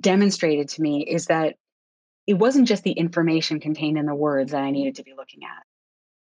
[0.00, 1.56] demonstrated to me is that
[2.26, 4.72] it wasn't just the information contained in the words that I mm-hmm.
[4.72, 5.64] needed to be looking at.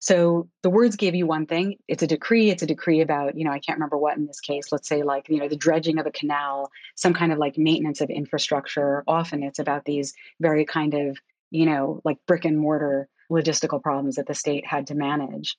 [0.05, 1.77] So the words gave you one thing.
[1.89, 2.51] It's a decree.
[2.51, 4.71] It's a decree about, you know, I can't remember what in this case.
[4.71, 8.03] Let's say like, you know, the dredging of a canal, some kind of like maintenance
[8.03, 9.03] of infrastructure.
[9.07, 11.17] Often it's about these very kind of,
[11.51, 15.57] you know, like brick and mortar logistical problems that the state had to manage.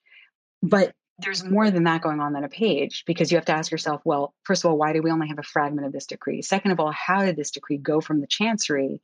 [0.62, 3.72] But there's more than that going on than a page because you have to ask
[3.72, 6.42] yourself, well, first of all, why do we only have a fragment of this decree?
[6.42, 9.02] Second of all, how did this decree go from the chancery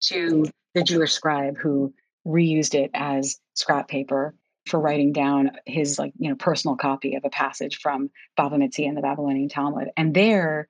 [0.00, 0.44] to
[0.74, 1.94] the Jewish scribe who
[2.26, 4.34] reused it as scrap paper
[4.66, 8.86] for writing down his like you know personal copy of a passage from Bava Metzia
[8.86, 9.88] in the Babylonian Talmud.
[9.96, 10.68] And there,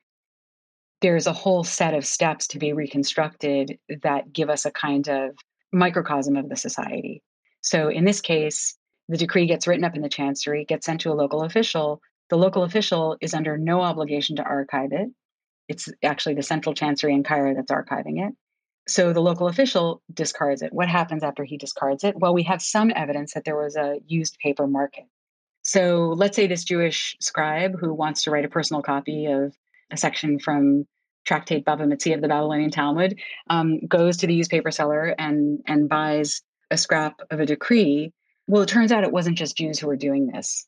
[1.01, 5.36] there's a whole set of steps to be reconstructed that give us a kind of
[5.72, 7.22] microcosm of the society.
[7.62, 8.76] So in this case,
[9.09, 12.00] the decree gets written up in the chancery, gets sent to a local official.
[12.30, 15.09] The local official is under no obligation to archive it.
[15.68, 18.34] It's actually the central chancery in Cairo that's archiving it.
[18.86, 20.72] So the local official discards it.
[20.72, 22.16] What happens after he discards it?
[22.18, 25.05] Well, we have some evidence that there was a used paper market.
[25.62, 29.57] So let's say this Jewish scribe who wants to write a personal copy of
[29.90, 30.86] a section from
[31.24, 35.61] Tractate Bava Metzia of the Babylonian Talmud um, goes to the used paper seller and
[35.66, 38.12] and buys a scrap of a decree.
[38.47, 40.66] Well, it turns out it wasn't just Jews who were doing this.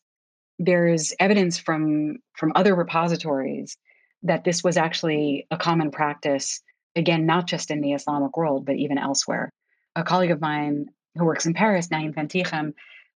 [0.58, 3.76] There's evidence from from other repositories
[4.22, 6.62] that this was actually a common practice
[6.94, 9.50] again, not just in the Islamic world, but even elsewhere.
[9.94, 12.72] A colleague of mine who works in Paris, Naïm Vanthieghem,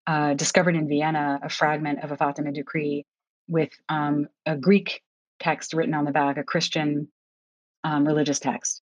[0.06, 3.06] uh, discovered in Vienna a fragment of a Fatima decree
[3.48, 5.02] with um, a Greek
[5.40, 7.08] text written on the back, a Christian
[7.84, 8.82] um, religious text.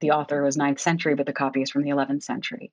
[0.00, 2.72] The author was 9th century, but the copy is from the 11th century.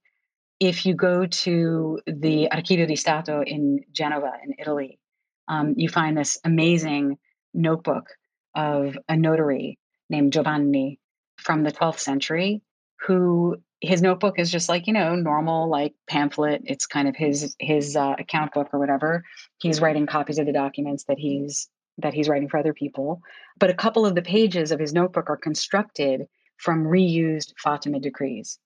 [0.60, 4.99] If you go to the Archivio di Stato in Genova, in Italy,
[5.47, 7.18] um, you find this amazing
[7.53, 8.08] notebook
[8.55, 9.78] of a notary
[10.10, 10.99] named Giovanni
[11.38, 12.64] from the 12th century
[13.05, 16.62] who his notebook is just like you know normal like pamphlet.
[16.66, 19.24] It's kind of his his uh, account book or whatever.
[19.60, 23.22] He's writing copies of the documents that he's that he's writing for other people.
[23.60, 26.28] But a couple of the pages of his notebook are constructed
[26.58, 28.58] from reused fatimid decrees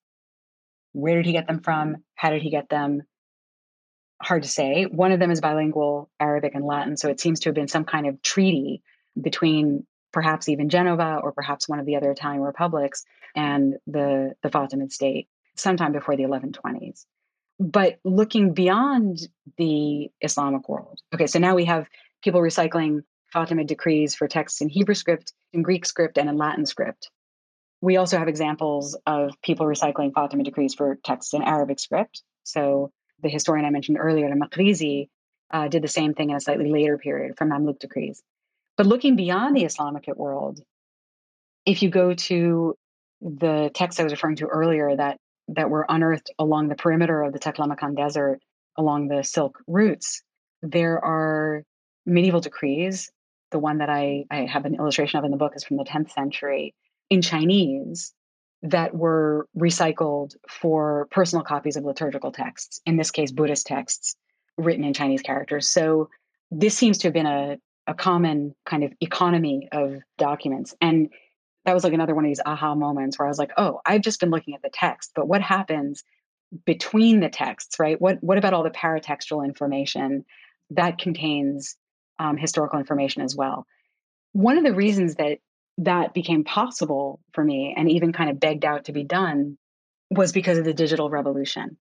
[0.94, 3.02] where did he get them from how did he get them
[4.22, 7.50] hard to say one of them is bilingual arabic and latin so it seems to
[7.50, 8.84] have been some kind of treaty
[9.20, 14.50] between perhaps even Genova or perhaps one of the other Italian republics and the, the
[14.50, 17.06] Fatimid state sometime before the 1120s.
[17.60, 19.20] But looking beyond
[19.58, 21.88] the Islamic world, okay, so now we have
[22.24, 26.66] people recycling Fatimid decrees for texts in Hebrew script, in Greek script, and in Latin
[26.66, 27.10] script.
[27.82, 32.22] We also have examples of people recycling Fatimid decrees for texts in Arabic script.
[32.44, 35.10] So the historian I mentioned earlier, Makrizi,
[35.52, 38.22] uh, did the same thing in a slightly later period from Mamluk decrees.
[38.78, 40.62] But looking beyond the Islamic world,
[41.66, 42.76] if you go to
[43.22, 45.18] the text I was referring to earlier that
[45.50, 48.40] that were unearthed along the perimeter of the Taklamakan Desert,
[48.78, 50.24] along the Silk routes,
[50.62, 51.64] there are
[52.06, 53.12] medieval decrees.
[53.52, 55.84] The one that I, I have an illustration of in the book is from the
[55.84, 56.74] 10th century
[57.12, 58.14] in Chinese
[58.64, 64.16] that were recycled for personal copies of liturgical texts, in this case, Buddhist texts
[64.58, 65.68] written in Chinese characters.
[65.68, 66.10] So
[66.52, 70.74] this seems to have been a, a common kind of economy of documents.
[70.80, 71.10] And
[71.66, 74.02] that was like another one of these aha moments where I was like, oh, I've
[74.02, 76.04] just been looking at the text, but what happens
[76.66, 78.00] between the texts, right?
[78.00, 80.26] What what about all the paratextual information
[80.72, 81.76] that contains
[82.20, 83.66] um, historical information as well?
[84.34, 85.40] One of the reasons that
[85.78, 89.58] that became possible for me and even kind of begged out to be done
[90.10, 91.78] was because of the digital revolution.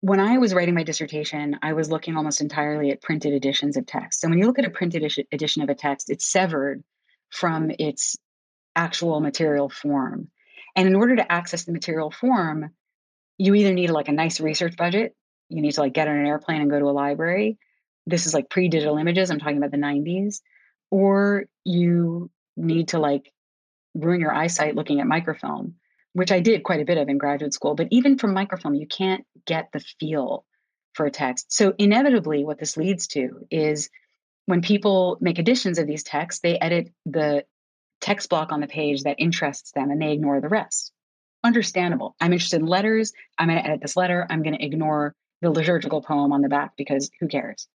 [0.00, 3.86] When I was writing my dissertation, I was looking almost entirely at printed editions of
[3.86, 4.22] text.
[4.22, 6.84] And when you look at a printed edition of a text, it's severed
[7.30, 8.16] from its
[8.76, 10.28] actual material form.
[10.76, 12.70] And in order to access the material form,
[13.38, 15.14] you either need like a nice research budget,
[15.48, 17.58] you need to like get on an airplane and go to a library.
[18.06, 20.40] This is like pre-digital images, I'm talking about the 90s,
[20.90, 23.32] or you need to like
[23.94, 25.76] ruin your eyesight looking at microfilm,
[26.12, 27.74] which I did quite a bit of in graduate school.
[27.74, 30.44] But even from microfilm, you can't get the feel
[30.94, 31.52] for a text.
[31.52, 33.90] So inevitably, what this leads to is
[34.46, 37.44] when people make editions of these texts, they edit the
[38.00, 40.92] text block on the page that interests them and they ignore the rest.
[41.42, 42.14] Understandable.
[42.20, 43.12] I'm interested in letters.
[43.38, 44.26] I'm going to edit this letter.
[44.28, 47.68] I'm going to ignore the liturgical poem on the back because who cares?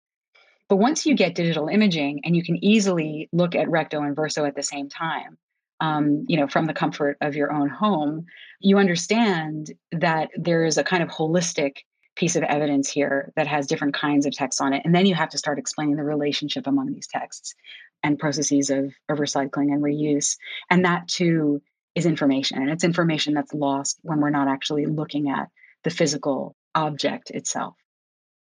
[0.69, 4.45] But once you get digital imaging and you can easily look at recto and verso
[4.45, 5.39] at the same time,
[5.81, 8.27] um, you know, from the comfort of your own home,
[8.61, 11.79] you understand that there is a kind of holistic
[12.17, 14.83] piece of evidence here that has different kinds of texts on it.
[14.85, 17.55] And then you have to start explaining the relationship among these texts
[18.03, 20.37] and processes of, of recycling and reuse.
[20.69, 21.63] And that too
[21.95, 22.61] is information.
[22.61, 25.49] And it's information that's lost when we're not actually looking at
[25.85, 27.77] the physical object itself.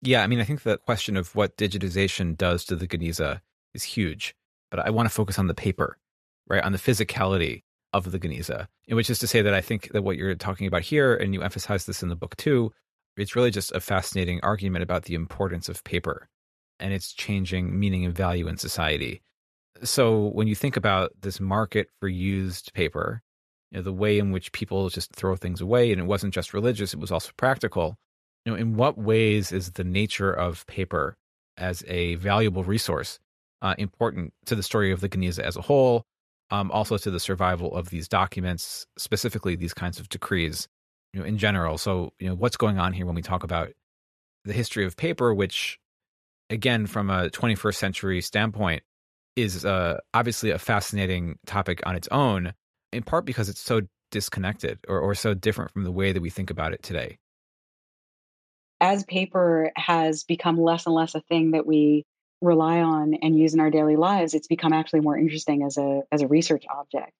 [0.02, 3.40] Yeah, I mean, I think the question of what digitization does to the Geniza
[3.74, 4.34] is huge,
[4.70, 5.98] but I want to focus on the paper,
[6.48, 6.62] right?
[6.62, 10.16] On the physicality of the Geniza, which is to say that I think that what
[10.16, 12.72] you're talking about here, and you emphasize this in the book too,
[13.16, 16.28] it's really just a fascinating argument about the importance of paper
[16.78, 19.20] and its changing meaning and value in society.
[19.82, 23.22] So when you think about this market for used paper,
[23.70, 26.54] you know, the way in which people just throw things away, and it wasn't just
[26.54, 27.98] religious, it was also practical.
[28.44, 31.16] You know, in what ways is the nature of paper
[31.56, 33.18] as a valuable resource
[33.62, 36.04] uh, important to the story of the Geniza as a whole,
[36.50, 40.68] um, also to the survival of these documents, specifically these kinds of decrees,
[41.12, 41.78] you know, in general.
[41.78, 43.70] So, you know, what's going on here when we talk about
[44.44, 45.78] the history of paper, which,
[46.48, 48.82] again, from a 21st century standpoint,
[49.36, 52.52] is uh, obviously a fascinating topic on its own,
[52.92, 56.30] in part because it's so disconnected or, or so different from the way that we
[56.30, 57.18] think about it today.
[58.80, 62.06] As paper has become less and less a thing that we
[62.40, 66.02] rely on and use in our daily lives, it's become actually more interesting as a
[66.10, 67.14] as a research object.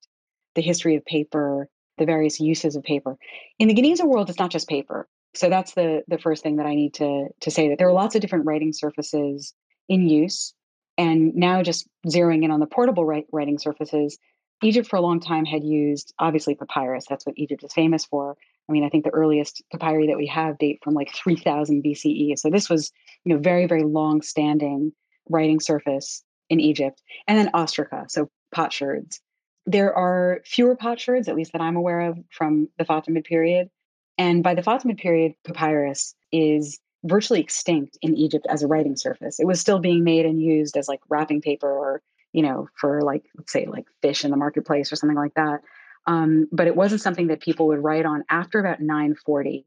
[0.55, 3.17] The history of paper, the various uses of paper.
[3.59, 5.07] In the Geniza world, it's not just paper.
[5.35, 7.93] So that's the the first thing that I need to to say that there are
[7.93, 9.53] lots of different writing surfaces
[9.87, 10.53] in use
[10.97, 14.17] and now, just zeroing in on the portable writing surfaces,
[14.61, 17.05] Egypt for a long time had used obviously papyrus.
[17.09, 18.37] That's what Egypt is famous for.
[18.69, 22.37] I mean, I think the earliest papyri that we have date from like 3000 BCE.
[22.37, 22.91] So this was,
[23.23, 24.93] you know, very, very long standing
[25.29, 27.01] writing surface in Egypt.
[27.27, 29.19] And then ostraca, so potsherds.
[29.65, 33.69] There are fewer potsherds, at least that I'm aware of, from the Fatimid period.
[34.17, 39.39] And by the Fatimid period, papyrus is virtually extinct in Egypt as a writing surface.
[39.39, 42.01] It was still being made and used as like wrapping paper or,
[42.33, 45.61] you know, for like, let's say, like fish in the marketplace or something like that.
[46.07, 49.65] Um, but it wasn't something that people would write on after about 940,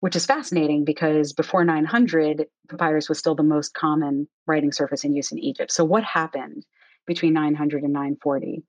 [0.00, 5.14] which is fascinating because before 900, papyrus was still the most common writing surface in
[5.14, 5.72] use in Egypt.
[5.72, 6.64] So, what happened
[7.06, 8.62] between 900 and 940?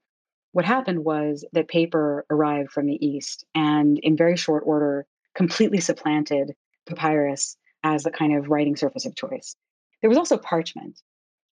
[0.53, 5.79] What happened was that paper arrived from the East and, in very short order, completely
[5.79, 6.55] supplanted
[6.87, 9.55] papyrus as the kind of writing surface of choice.
[10.01, 10.99] There was also parchment.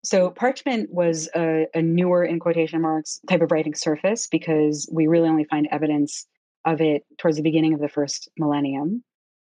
[0.05, 5.07] So parchment was a, a, newer, in quotation marks, type of writing surface because we
[5.07, 6.27] really only find evidence
[6.63, 9.03] of it towards the beginning of the first millennium,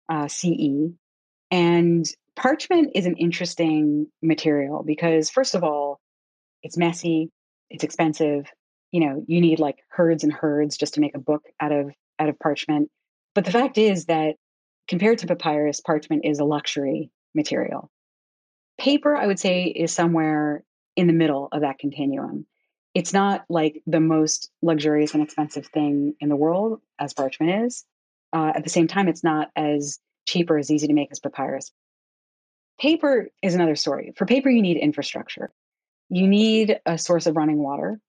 [0.08, 0.90] uh, CE.
[1.52, 2.04] And
[2.34, 6.00] parchment is an interesting material because, first of all,
[6.64, 7.30] it's messy,
[7.70, 8.50] it's expensive.
[8.90, 11.92] You know, you need like herds and herds just to make a book out of
[12.18, 12.90] out of parchment.
[13.32, 14.34] But the fact is that
[14.88, 17.92] compared to papyrus, parchment is a luxury material.
[18.78, 20.64] Paper, I would say, is somewhere
[20.96, 22.46] in the middle of that continuum.
[22.94, 27.84] It's not like the most luxurious and expensive thing in the world as parchment is.
[28.32, 31.20] Uh, at the same time, it's not as cheap or as easy to make as
[31.20, 31.70] papyrus.
[32.80, 34.12] Paper is another story.
[34.16, 35.50] For paper, you need infrastructure.
[36.10, 38.00] You need a source of running water.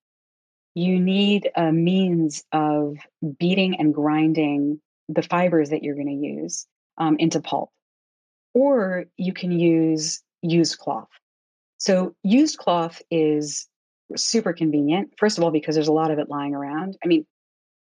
[0.76, 2.98] You need a means of
[3.40, 6.68] beating and grinding the fibers that you're going to use
[6.98, 7.72] um, into pulp.
[8.54, 11.10] Or you can use used cloth.
[11.78, 13.68] So, used cloth is
[14.16, 15.14] super convenient.
[15.18, 16.98] First of all, because there's a lot of it lying around.
[17.04, 17.26] I mean,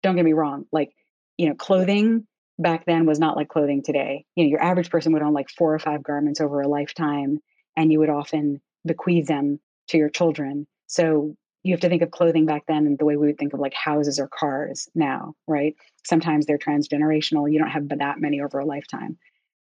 [0.03, 0.93] don't get me wrong, like,
[1.37, 2.27] you know, clothing
[2.59, 4.25] back then was not like clothing today.
[4.37, 7.41] You know, your average person would own like four or five garments over a lifetime,
[7.77, 10.67] and you would often bequeath them to your children.
[10.87, 13.53] So you have to think of clothing back then and the way we would think
[13.53, 15.75] of like houses or cars now, right?
[16.07, 17.51] Sometimes they're transgenerational.
[17.51, 19.19] You don't have that many over a lifetime.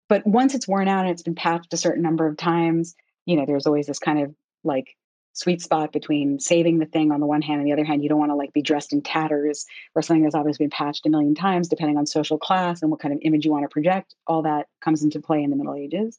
[0.10, 2.96] But once it's worn out and it's been patched a certain number of times,
[3.26, 4.34] you know, there's always this kind of
[4.64, 4.96] like
[5.34, 8.02] sweet spot between saving the thing on the one hand and the other hand.
[8.02, 11.06] You don't want to like be dressed in tatters or something that's obviously been patched
[11.06, 13.70] a million times depending on social class and what kind of image you want to
[13.70, 14.16] project.
[14.26, 16.18] All that comes into play in the middle ages.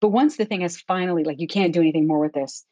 [0.00, 2.64] But once the thing is finally like you can't do anything more with this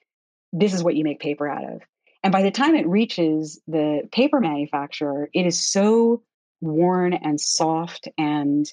[0.52, 1.82] this is what you make paper out of.
[2.22, 6.22] And by the time it reaches the paper manufacturer it is so
[6.60, 8.66] worn and soft and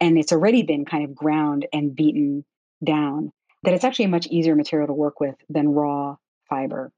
[0.00, 2.44] and it's already been kind of ground and beaten
[2.84, 6.16] down that it's actually a much easier material to work with than raw
[6.48, 6.92] fiber.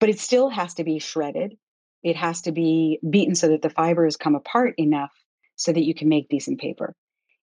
[0.00, 1.56] But it still has to be shredded.
[2.02, 5.12] It has to be beaten so that the fibers come apart enough
[5.56, 6.94] so that you can make decent paper.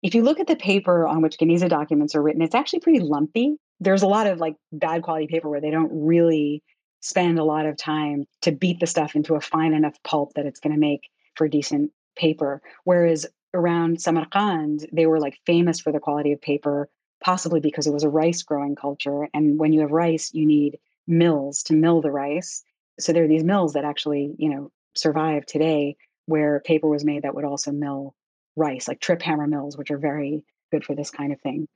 [0.03, 3.01] If you look at the paper on which Geniza documents are written, it's actually pretty
[3.01, 3.57] lumpy.
[3.81, 6.62] There's a lot of like bad quality paper where they don't really
[7.01, 10.47] spend a lot of time to beat the stuff into a fine enough pulp that
[10.47, 12.62] it's going to make for decent paper.
[12.85, 16.89] Whereas around Samarkand, they were like famous for the quality of paper,
[17.23, 19.29] possibly because it was a rice growing culture.
[19.33, 22.63] And when you have rice, you need mills to mill the rice.
[23.01, 25.97] So there are these mills that actually, you know, survive today
[26.27, 28.15] where paper was made that would also mill
[28.57, 31.69] rice, like trip hammer mills, which are very good for this kind of thing.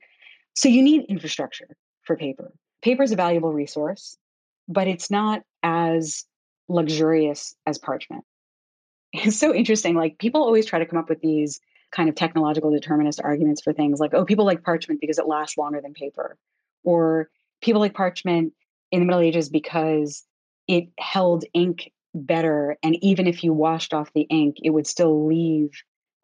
[0.55, 1.67] So you need infrastructure
[2.03, 2.51] for paper.
[2.81, 4.17] Paper is a valuable resource,
[4.67, 6.25] but it's not as
[6.67, 8.23] luxurious as parchment.
[9.11, 9.95] It's so interesting.
[9.95, 11.59] Like people always try to come up with these
[11.91, 15.57] kind of technological determinist arguments for things like, oh, people like parchment because it lasts
[15.57, 16.37] longer than paper.
[16.83, 17.29] Or
[17.61, 18.53] people like parchment
[18.91, 20.23] in the Middle Ages because
[20.67, 22.77] it held ink better.
[22.83, 25.71] And even if you washed off the ink, it would still leave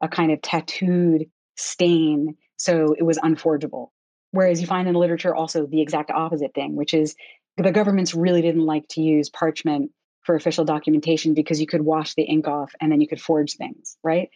[0.02, 2.38] a kind of tattooed stain.
[2.58, 3.92] So it was unforgeable.
[4.32, 7.16] Whereas you find in the literature also the exact opposite thing, which is
[7.58, 9.92] the governments really didn't like to use parchment
[10.26, 13.56] for official documentation because you could wash the ink off and then you could forge
[13.56, 14.30] things, right?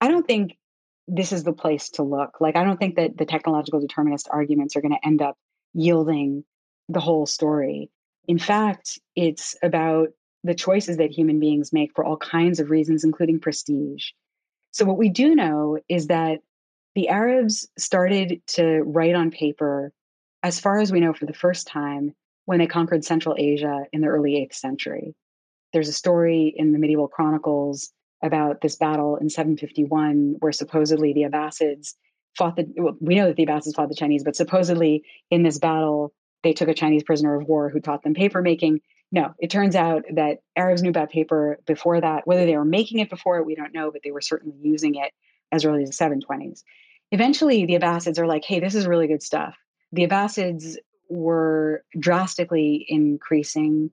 [0.00, 0.56] I don't think
[1.08, 2.40] this is the place to look.
[2.40, 5.36] Like, I don't think that the technological determinist arguments are going to end up
[5.74, 6.44] yielding
[6.88, 7.90] the whole story.
[8.26, 10.08] In fact, it's about
[10.44, 14.10] the choices that human beings make for all kinds of reasons, including prestige.
[14.70, 16.40] So, what we do know is that
[16.94, 19.92] the Arabs started to write on paper,
[20.42, 22.14] as far as we know, for the first time
[22.44, 25.14] when they conquered Central Asia in the early 8th century.
[25.74, 31.24] There's a story in the medieval chronicles about this battle in 751 where supposedly the
[31.24, 31.94] Abbasids
[32.38, 35.58] fought the, well, we know that the Abbasids fought the Chinese, but supposedly in this
[35.58, 36.14] battle,
[36.44, 38.80] they took a Chinese prisoner of war who taught them paper making.
[39.10, 42.24] No, it turns out that Arabs knew about paper before that.
[42.24, 44.94] Whether they were making it before it, we don't know, but they were certainly using
[44.94, 45.12] it
[45.50, 46.62] as early as the 720s.
[47.10, 49.56] Eventually, the Abbasids are like, hey, this is really good stuff.
[49.92, 50.76] The Abbasids
[51.10, 53.90] were drastically increasing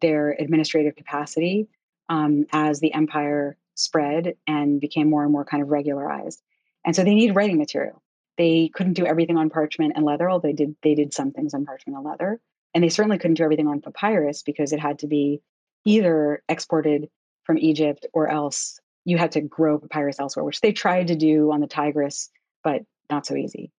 [0.00, 1.68] their administrative capacity
[2.08, 6.40] um, as the empire spread and became more and more kind of regularized.
[6.84, 8.02] And so they need writing material.
[8.36, 11.54] They couldn't do everything on parchment and leather, although they did they did some things
[11.54, 12.40] on parchment and leather.
[12.74, 15.40] And they certainly couldn't do everything on papyrus because it had to be
[15.84, 17.08] either exported
[17.44, 21.52] from Egypt or else you had to grow papyrus elsewhere, which they tried to do
[21.52, 22.30] on the Tigris,
[22.64, 23.70] but not so easy.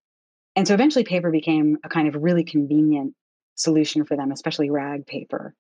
[0.56, 3.14] And so eventually paper became a kind of really convenient
[3.56, 5.54] solution for them, especially rag paper.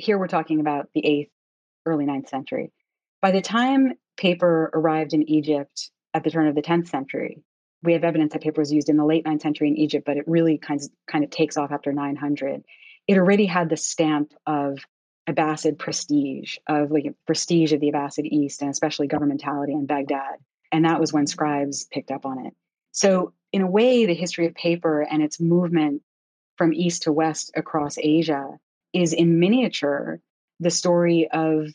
[0.00, 1.30] Here we're talking about the 8th,
[1.84, 2.70] early ninth century.
[3.20, 7.42] By the time paper arrived in Egypt at the turn of the 10th century,
[7.82, 10.16] we have evidence that paper was used in the late 9th century in Egypt, but
[10.16, 12.62] it really kind of, kind of takes off after 900.
[13.08, 14.78] It already had the stamp of
[15.28, 20.36] Abbasid prestige, of like prestige of the Abbasid East, and especially governmentality in Baghdad.
[20.70, 22.54] And that was when scribes picked up on it.
[22.92, 26.02] So, in a way, the history of paper and its movement
[26.56, 28.60] from east to west across Asia
[28.92, 30.20] is in miniature
[30.60, 31.68] the story of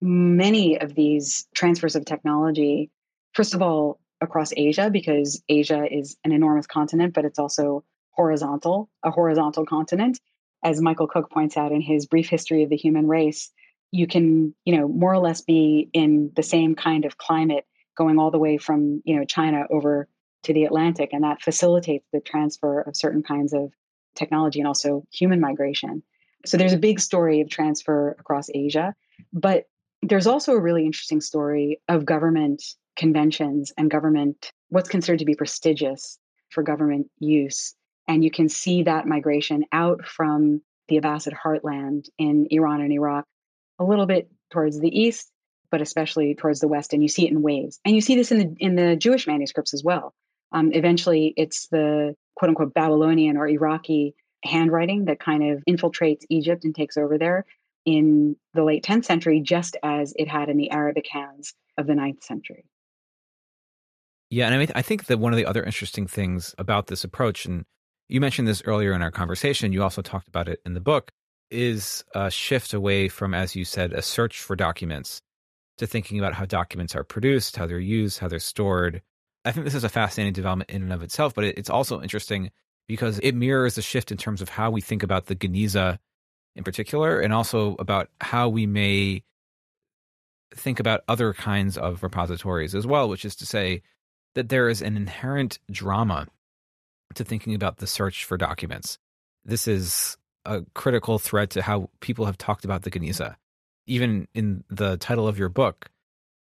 [0.00, 2.90] many of these transfers of technology.
[3.34, 8.90] First of all, across Asia, because Asia is an enormous continent, but it's also horizontal,
[9.04, 10.20] a horizontal continent.
[10.64, 13.50] As Michael Cook points out in his brief history of the human race,
[13.92, 17.64] you can, you know, more or less be in the same kind of climate
[17.96, 20.08] going all the way from, you know, China over
[20.44, 21.10] to the Atlantic.
[21.12, 23.72] And that facilitates the transfer of certain kinds of
[24.14, 26.02] technology and also human migration.
[26.46, 28.94] So there's a big story of transfer across Asia,
[29.32, 29.64] but
[30.02, 32.62] there's also a really interesting story of government
[32.96, 36.18] conventions and government, what's considered to be prestigious
[36.50, 37.74] for government use.
[38.06, 43.24] And you can see that migration out from the Abbasid heartland in Iran and Iraq
[43.78, 45.30] a little bit towards the east,
[45.70, 46.92] but especially towards the west.
[46.92, 47.78] And you see it in waves.
[47.84, 50.14] And you see this in the in the Jewish manuscripts as well.
[50.52, 54.14] Um, eventually, it's the quote unquote Babylonian or Iraqi
[54.44, 57.44] handwriting that kind of infiltrates Egypt and takes over there
[57.84, 61.94] in the late 10th century, just as it had in the Arabic hands of the
[61.94, 62.64] 9th century.
[64.30, 67.02] Yeah, and I mean, I think that one of the other interesting things about this
[67.02, 67.64] approach, and
[68.08, 71.10] you mentioned this earlier in our conversation, you also talked about it in the book,
[71.50, 75.22] is a shift away from, as you said, a search for documents
[75.78, 79.00] to thinking about how documents are produced, how they're used, how they're stored.
[79.46, 82.50] I think this is a fascinating development in and of itself, but it's also interesting
[82.88, 85.98] because it mirrors a shift in terms of how we think about the Geniza
[86.56, 89.22] in particular, and also about how we may
[90.54, 93.82] think about other kinds of repositories as well, which is to say
[94.34, 96.26] that there is an inherent drama
[97.14, 98.98] to thinking about the search for documents.
[99.44, 103.36] This is a critical thread to how people have talked about the Geniza.
[103.86, 105.90] Even in the title of your book,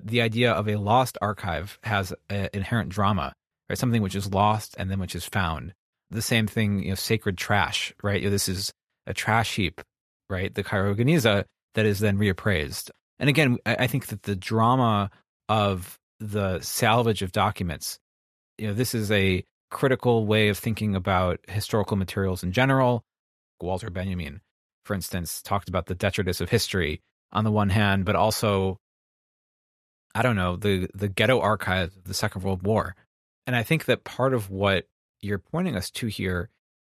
[0.03, 3.33] the idea of a lost archive has an inherent drama,
[3.69, 3.77] right?
[3.77, 5.73] Something which is lost and then which is found.
[6.09, 8.21] The same thing, you know, sacred trash, right?
[8.21, 8.73] You know, this is
[9.05, 9.81] a trash heap,
[10.29, 10.53] right?
[10.53, 11.45] The Cairo Geniza
[11.75, 12.91] that is then reappraised.
[13.19, 15.09] And again, I think that the drama
[15.49, 17.99] of the salvage of documents,
[18.57, 23.03] you know, this is a critical way of thinking about historical materials in general.
[23.61, 24.41] Walter Benjamin,
[24.85, 27.01] for instance, talked about the detritus of history
[27.31, 28.77] on the one hand, but also,
[30.15, 32.95] I don't know, the the ghetto archives of the Second World War.
[33.45, 34.85] And I think that part of what
[35.21, 36.49] you're pointing us to here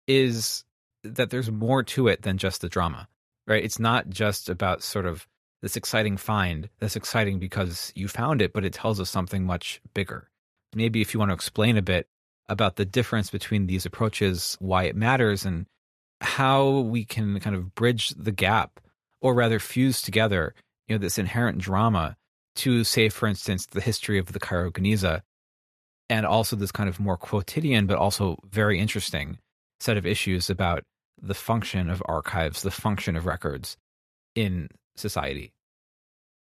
[0.07, 0.65] is
[1.05, 3.09] that there's more to it than just the drama,
[3.47, 3.65] right?
[3.65, 5.27] It's not just about sort of
[5.63, 9.81] this exciting find that's exciting because you found it, but it tells us something much
[9.95, 10.29] bigger.
[10.75, 12.09] Maybe if you want to explain a bit
[12.49, 15.67] about the difference between these approaches, why it matters, and
[16.21, 18.81] how we can kind of bridge the gap,
[19.23, 20.55] or rather fuse together,
[20.89, 22.17] you know, this inherent drama
[22.57, 25.23] to, say, for instance, the history of the Cairo Geniza,
[26.11, 29.39] and also this kind of more quotidian but also very interesting
[29.79, 30.83] set of issues about
[31.23, 33.77] the function of archives, the function of records
[34.35, 35.53] in society.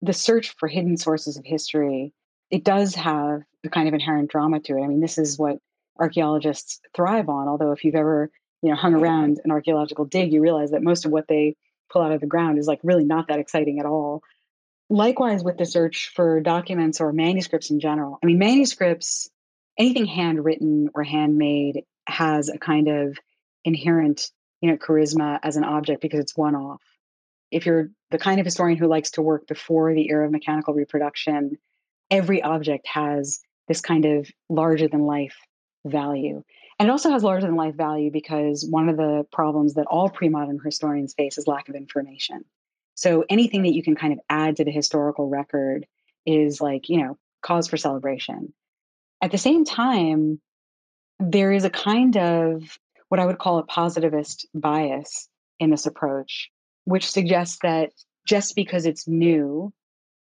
[0.03, 2.13] The search for hidden sources of history,
[2.51, 4.83] it does have a kind of inherent drama to it.
[4.83, 5.59] I mean, this is what
[5.99, 7.49] archaeologists thrive on.
[7.49, 8.31] Although, if you've ever
[8.63, 11.57] you know hung around an archaeological dig, you realize that most of what they
[11.91, 14.23] pull out of the ground is like really not that exciting at all.
[14.91, 18.19] Likewise, with the search for documents or manuscripts in general.
[18.23, 19.31] I mean, manuscripts,
[19.79, 23.19] anything handwritten or handmade has a kind of
[23.65, 26.83] inherent, you know, charisma as an object because it's one off.
[27.51, 30.75] If you're the kind of historian who likes to work before the era of mechanical
[30.75, 31.59] reproduction,
[32.11, 35.37] every object has this kind of larger than life
[35.85, 36.43] value.
[36.79, 40.11] And it also has larger than life value because one of the problems that all
[40.11, 42.45] pre modern historians face is lack of information.
[42.97, 45.87] So anything that you can kind of add to the historical record
[46.27, 48.53] is like, you know, cause for celebration.
[49.25, 50.39] At the same time,
[51.19, 56.51] there is a kind of what I would call a positivist bias in this approach,
[56.85, 57.93] which suggests that
[58.27, 59.73] just because it's new,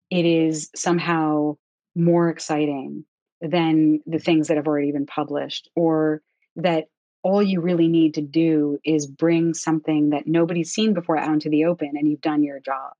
[0.09, 1.59] it is somehow
[1.95, 3.05] more exciting
[3.43, 6.23] than the things that have already been published, or
[6.57, 6.87] that
[7.23, 11.51] all you really need to do is bring something that nobody's seen before out into
[11.51, 12.95] the open and you've done your job.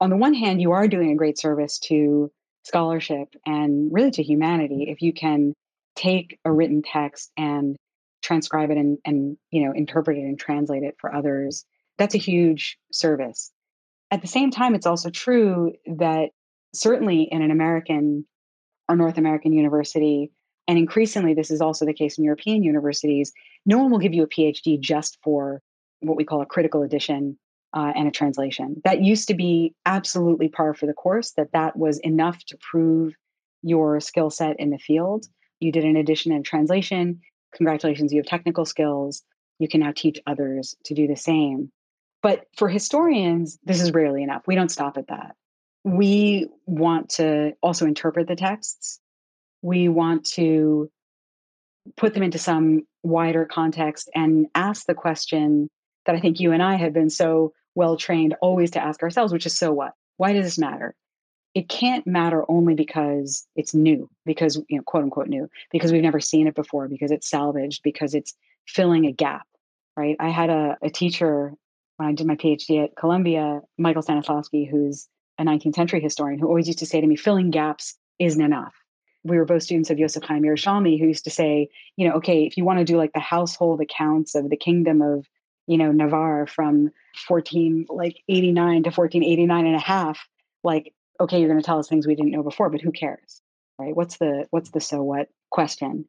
[0.00, 2.32] On the one hand, you are doing a great service to
[2.64, 5.54] scholarship and really to humanity if you can
[5.96, 7.76] take a written text and
[8.22, 11.64] transcribe it and, and you know interpret it and translate it for others
[11.98, 13.52] that's a huge service.
[14.10, 16.30] At the same time it's also true that
[16.74, 18.26] certainly in an american
[18.88, 20.30] or north american university
[20.66, 23.32] and increasingly this is also the case in european universities
[23.64, 25.62] no one will give you a phd just for
[26.00, 27.38] what we call a critical edition
[27.74, 31.76] uh, and a translation that used to be absolutely par for the course that that
[31.76, 33.14] was enough to prove
[33.62, 35.26] your skill set in the field
[35.64, 37.20] you did an edition and translation.
[37.54, 39.22] Congratulations, you have technical skills.
[39.58, 41.72] You can now teach others to do the same.
[42.22, 44.42] But for historians, this is rarely enough.
[44.46, 45.36] We don't stop at that.
[45.84, 49.00] We want to also interpret the texts.
[49.62, 50.90] We want to
[51.96, 55.68] put them into some wider context and ask the question
[56.06, 59.32] that I think you and I have been so well trained always to ask ourselves,
[59.32, 59.92] which is so what?
[60.16, 60.94] Why does this matter?
[61.54, 66.02] It can't matter only because it's new, because, you know, quote unquote new, because we've
[66.02, 68.34] never seen it before, because it's salvaged, because it's
[68.66, 69.46] filling a gap,
[69.96, 70.16] right?
[70.18, 71.52] I had a, a teacher
[71.96, 75.08] when I did my PhD at Columbia, Michael Stanislawski, who's
[75.38, 78.74] a 19th century historian, who always used to say to me, filling gaps isn't enough.
[79.22, 82.44] We were both students of Yosef Hayim Yerushalmi, who used to say, you know, okay,
[82.44, 85.26] if you want to do like the household accounts of the kingdom of
[85.66, 86.90] you know, Navarre from
[87.26, 90.18] 14, like 89 to 1489 and a half,
[90.62, 93.40] like, okay, you're going to tell us things we didn't know before, but who cares?
[93.78, 93.94] Right.
[93.94, 96.06] What's the, what's the so what question?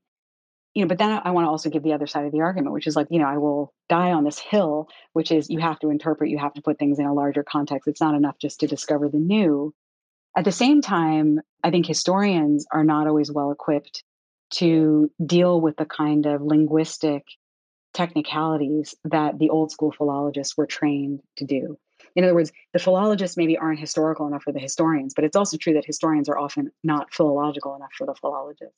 [0.73, 2.73] You know, but then I want to also give the other side of the argument,
[2.73, 5.79] which is like, you know, I will die on this hill, which is you have
[5.79, 7.87] to interpret, you have to put things in a larger context.
[7.87, 9.73] It's not enough just to discover the new.
[10.35, 14.03] At the same time, I think historians are not always well equipped
[14.55, 17.23] to deal with the kind of linguistic
[17.95, 21.77] technicalities that the old school philologists were trained to do.
[22.15, 25.57] In other words, the philologists maybe aren't historical enough for the historians, but it's also
[25.57, 28.75] true that historians are often not philological enough for the philologists.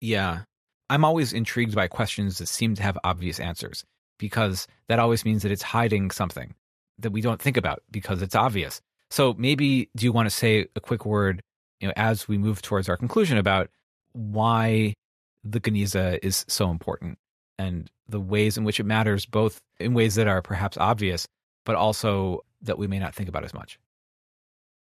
[0.00, 0.42] Yeah.
[0.88, 3.84] I'm always intrigued by questions that seem to have obvious answers
[4.18, 6.54] because that always means that it's hiding something
[6.98, 8.80] that we don't think about because it's obvious.
[9.10, 11.42] So maybe do you want to say a quick word,
[11.80, 13.70] you know, as we move towards our conclusion about
[14.12, 14.94] why
[15.42, 17.18] the Geniza is so important
[17.58, 21.26] and the ways in which it matters, both in ways that are perhaps obvious,
[21.64, 23.78] but also that we may not think about as much.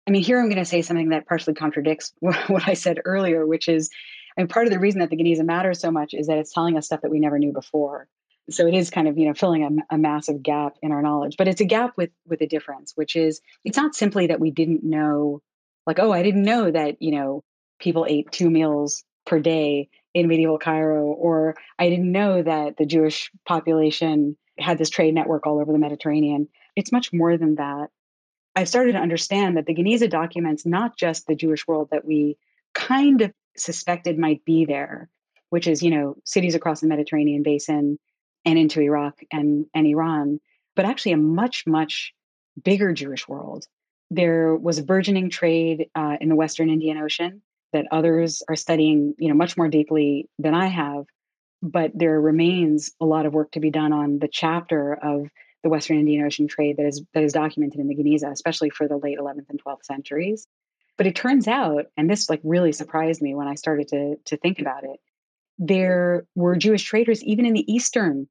[0.06, 3.46] I mean, here I'm going to say something that partially contradicts what I said earlier,
[3.46, 3.90] which is,
[4.36, 6.76] mean, part of the reason that the Geniza matters so much is that it's telling
[6.76, 8.08] us stuff that we never knew before.
[8.48, 11.36] So it is kind of, you know, filling a, a massive gap in our knowledge,
[11.36, 14.50] but it's a gap with with a difference, which is it's not simply that we
[14.50, 15.40] didn't know,
[15.86, 17.44] like, oh, I didn't know that, you know,
[17.78, 22.86] people ate two meals per day in medieval Cairo, or I didn't know that the
[22.86, 26.48] Jewish population had this trade network all over the Mediterranean.
[26.76, 27.88] It's much more than that.
[28.56, 32.36] I've started to understand that the Geniza documents not just the Jewish world that we
[32.74, 35.08] kind of suspected might be there,
[35.50, 37.98] which is, you know, cities across the Mediterranean basin
[38.44, 40.40] and into Iraq and, and Iran,
[40.74, 42.12] but actually a much, much
[42.62, 43.66] bigger Jewish world.
[44.10, 47.42] There was a burgeoning trade uh, in the Western Indian Ocean
[47.72, 51.04] that others are studying, you know, much more deeply than I have.
[51.62, 55.28] But there remains a lot of work to be done on the chapter of
[55.62, 58.88] the Western Indian Ocean trade that is that is documented in the Geniza, especially for
[58.88, 60.46] the late 11th and 12th centuries.
[60.96, 64.36] But it turns out, and this like really surprised me when I started to to
[64.38, 65.00] think about it,
[65.58, 68.28] there were Jewish traders even in the Eastern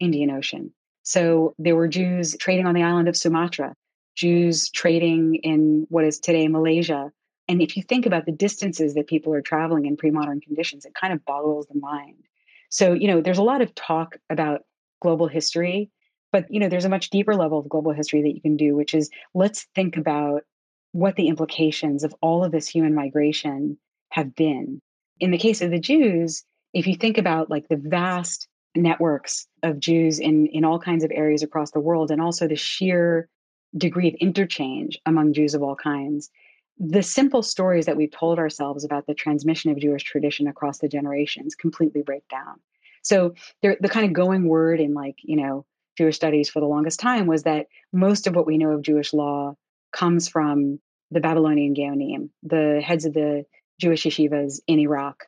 [0.00, 0.72] Indian Ocean.
[1.04, 3.74] So there were Jews trading on the island of Sumatra,
[4.16, 7.12] Jews trading in what is today Malaysia,
[7.48, 10.84] and if you think about the distances that people are traveling in pre modern conditions,
[10.84, 12.24] it kind of boggles the mind.
[12.68, 14.62] So, you know, there's a lot of talk about
[15.00, 15.90] global history,
[16.30, 18.74] but, you know, there's a much deeper level of global history that you can do,
[18.74, 20.44] which is let's think about
[20.92, 23.78] what the implications of all of this human migration
[24.10, 24.80] have been.
[25.20, 29.78] In the case of the Jews, if you think about like the vast networks of
[29.78, 33.28] Jews in, in all kinds of areas across the world, and also the sheer
[33.76, 36.30] degree of interchange among Jews of all kinds,
[36.78, 40.88] the simple stories that we've told ourselves about the transmission of Jewish tradition across the
[40.88, 42.60] generations completely break down.
[43.02, 45.66] So the kind of going word in like, you know,
[45.98, 49.12] Jewish studies for the longest time was that most of what we know of Jewish
[49.12, 49.56] law
[49.92, 50.80] comes from
[51.10, 53.44] the Babylonian Gaonim, the heads of the
[53.78, 55.24] Jewish yeshivas in Iraq,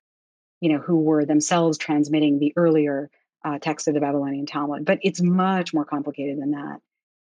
[0.60, 3.10] you know, who were themselves transmitting the earlier
[3.44, 4.84] uh, texts of the Babylonian Talmud.
[4.86, 6.78] But it's much more complicated than that.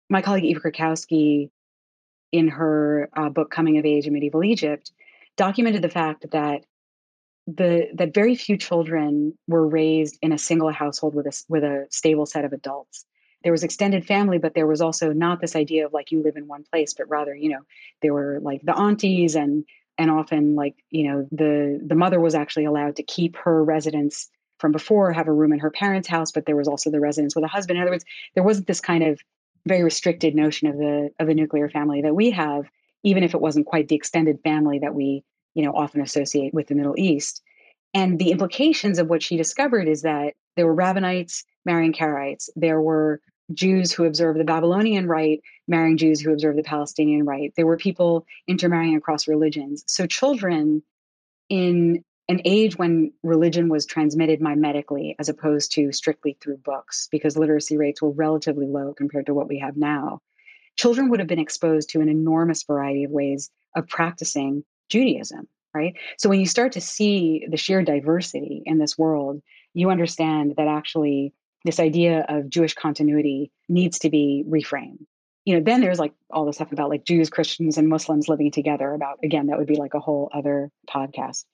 [0.08, 1.50] My colleague Eva Krakowski
[2.32, 4.90] in her uh, book Coming of Age in Medieval Egypt,
[5.36, 6.64] documented the fact that
[7.46, 11.86] the that very few children were raised in a single household with a with a
[11.90, 13.04] stable set of adults.
[13.42, 16.36] There was extended family, but there was also not this idea of like you live
[16.36, 17.60] in one place, but rather you know
[18.00, 19.64] there were like the aunties and
[19.98, 24.30] and often like you know the the mother was actually allowed to keep her residence
[24.58, 27.34] from before, have a room in her parents' house, but there was also the residence
[27.34, 27.76] with a husband.
[27.76, 28.04] In other words,
[28.34, 29.20] there wasn't this kind of
[29.66, 32.68] very restricted notion of the of the nuclear family that we have,
[33.02, 35.24] even if it wasn't quite the extended family that we
[35.54, 37.42] you know often associate with the Middle East.
[37.94, 42.48] And the implications of what she discovered is that there were Rabbinites marrying Karaites.
[42.56, 43.20] There were
[43.52, 47.52] Jews who observed the Babylonian rite marrying Jews who observed the Palestinian rite.
[47.56, 49.84] There were people intermarrying across religions.
[49.86, 50.82] So children
[51.48, 57.36] in an age when religion was transmitted mimetically as opposed to strictly through books, because
[57.36, 60.20] literacy rates were relatively low compared to what we have now.
[60.76, 65.94] Children would have been exposed to an enormous variety of ways of practicing Judaism, right?
[66.16, 69.42] So when you start to see the sheer diversity in this world,
[69.74, 71.34] you understand that actually
[71.64, 75.04] this idea of Jewish continuity needs to be reframed.
[75.44, 78.52] You know, then there's like all the stuff about like Jews, Christians, and Muslims living
[78.52, 78.94] together.
[78.94, 81.44] About again, that would be like a whole other podcast.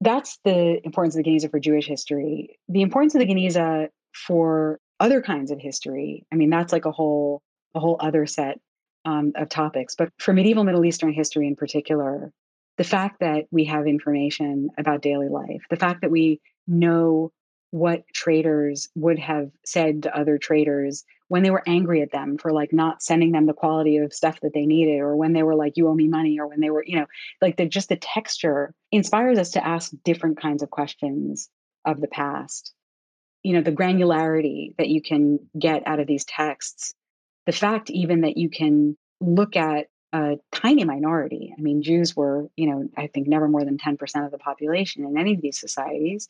[0.00, 2.58] That's the importance of the Geniza for Jewish history.
[2.68, 6.24] The importance of the Geniza for other kinds of history.
[6.32, 7.42] I mean, that's like a whole
[7.74, 8.58] a whole other set
[9.04, 9.94] um, of topics.
[9.94, 12.32] But for medieval Middle Eastern history in particular,
[12.76, 17.32] the fact that we have information about daily life, the fact that we know
[17.70, 22.50] what traders would have said to other traders when they were angry at them for
[22.50, 25.54] like not sending them the quality of stuff that they needed or when they were
[25.54, 27.06] like you owe me money or when they were you know
[27.42, 31.50] like the just the texture inspires us to ask different kinds of questions
[31.84, 32.72] of the past.
[33.42, 36.94] You know the granularity that you can get out of these texts
[37.46, 42.48] the fact even that you can look at a tiny minority i mean jews were
[42.56, 45.58] you know i think never more than 10% of the population in any of these
[45.58, 46.28] societies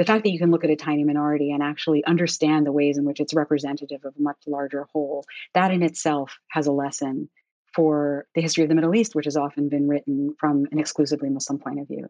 [0.00, 2.96] the fact that you can look at a tiny minority and actually understand the ways
[2.96, 7.28] in which it's representative of a much larger whole, that in itself has a lesson
[7.74, 11.28] for the history of the Middle East, which has often been written from an exclusively
[11.28, 12.08] Muslim point of view.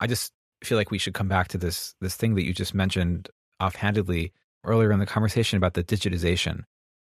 [0.00, 0.32] I just
[0.64, 3.28] feel like we should come back to this this thing that you just mentioned
[3.60, 4.32] offhandedly
[4.64, 6.62] earlier in the conversation about the digitization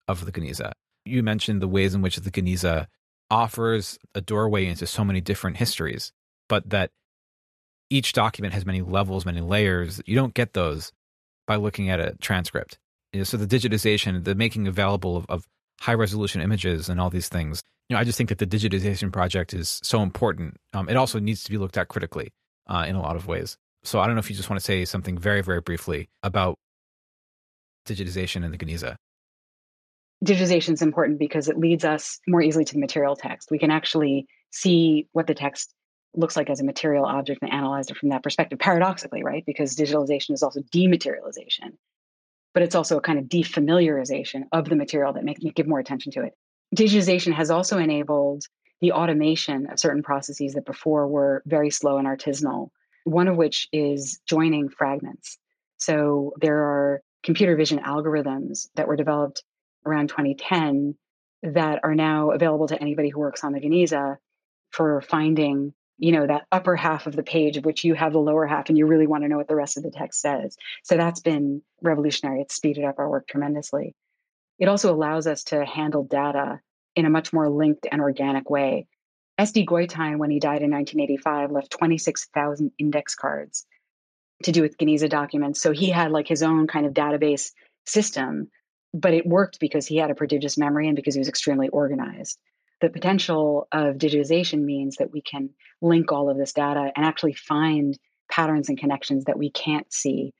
[0.09, 0.73] of the Geniza.
[1.05, 2.87] You mentioned the ways in which the Geniza
[3.31, 6.13] offers a doorway into so many different histories,
[6.49, 6.93] but that
[7.91, 10.01] each document has many levels, many layers.
[10.07, 10.93] You don't get those
[11.47, 12.79] by looking at a transcript.
[13.13, 15.47] You know, so the digitization, the making available of, of
[15.81, 17.63] high resolution images and all these things.
[17.89, 20.57] You know, I just think that the digitization project is so important.
[20.73, 22.33] Um, it also needs to be looked at critically
[22.67, 23.57] uh, in a lot of ways.
[23.85, 26.57] So I don't know if you just want to say something very, very briefly about
[27.87, 28.97] digitization in the Geniza.
[30.25, 33.51] Digitization is important because it leads us more easily to the material text.
[33.51, 35.73] We can actually see what the text
[36.17, 39.45] looks like as a material object and analyze it from that perspective, paradoxically, right?
[39.47, 41.73] Because digitalization is also dematerialization,
[42.55, 45.81] but it's also a kind of defamiliarization of the material that makes you give more
[45.81, 46.33] attention to it.
[46.75, 48.45] Digitization has also enabled
[48.81, 52.71] the automation of certain processes that before were very slow and artisanal,
[53.05, 55.39] one of which is joining fragments.
[55.79, 59.43] So there are computer vision algorithms that were developed
[59.85, 60.95] around 2010
[61.43, 64.17] that are now available to anybody who works on the Geniza
[64.71, 68.19] for finding you know that upper half of the page of which you have the
[68.19, 70.57] lower half and you really want to know what the rest of the text says.
[70.85, 72.43] So that's been revolutionary.
[72.43, 73.95] It's speeded up our work tremendously.
[74.59, 76.61] It also allows us to handle data
[76.95, 78.87] in a much more linked and organic way.
[79.39, 83.67] Sd goitein when he died in 1985 left 26000 index cards
[84.45, 85.61] to do with Geniza documents.
[85.61, 87.53] So he had like his own kind of database
[87.87, 88.51] system
[88.97, 92.39] but it worked because he had a prodigious memory and because he was extremely organized
[92.81, 95.51] the potential of digitization means that we can
[95.81, 97.99] link all of this data and actually find
[98.31, 100.33] patterns and connections that we can't see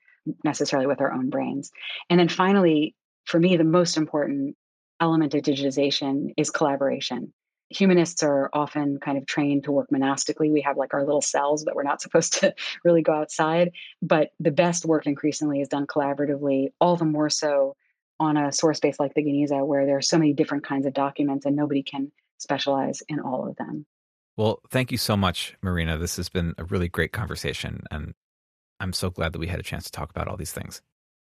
[0.45, 1.71] necessarily with our own brains.
[2.11, 2.95] And then finally,
[3.25, 4.57] for me, the most important
[5.01, 7.33] element of digitization is collaboration.
[7.71, 10.51] Humanists are often kind of trained to work monastically.
[10.51, 12.55] We have like our little cells, but we're not supposed to
[12.85, 13.73] really go outside.
[14.03, 17.77] But the best work increasingly is done collaboratively, all the more so
[18.19, 20.95] on a source base like the Geniza, where there are so many different kinds of
[20.95, 23.87] documents and nobody can specialize in all of them.
[24.37, 25.97] Well, thank you so much, Marina.
[25.97, 27.83] This has been a really great conversation.
[27.91, 28.15] And
[28.81, 30.83] I'm so glad that we had a chance to talk about all these things.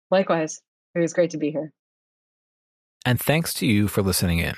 [0.10, 0.62] Likewise.
[0.94, 1.72] It was great to be here.
[3.06, 4.56] And thanks to you for listening in.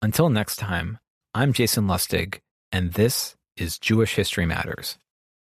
[0.00, 0.98] Until next time,
[1.34, 2.38] I'm Jason Lustig,
[2.72, 4.98] and this is Jewish History Matters.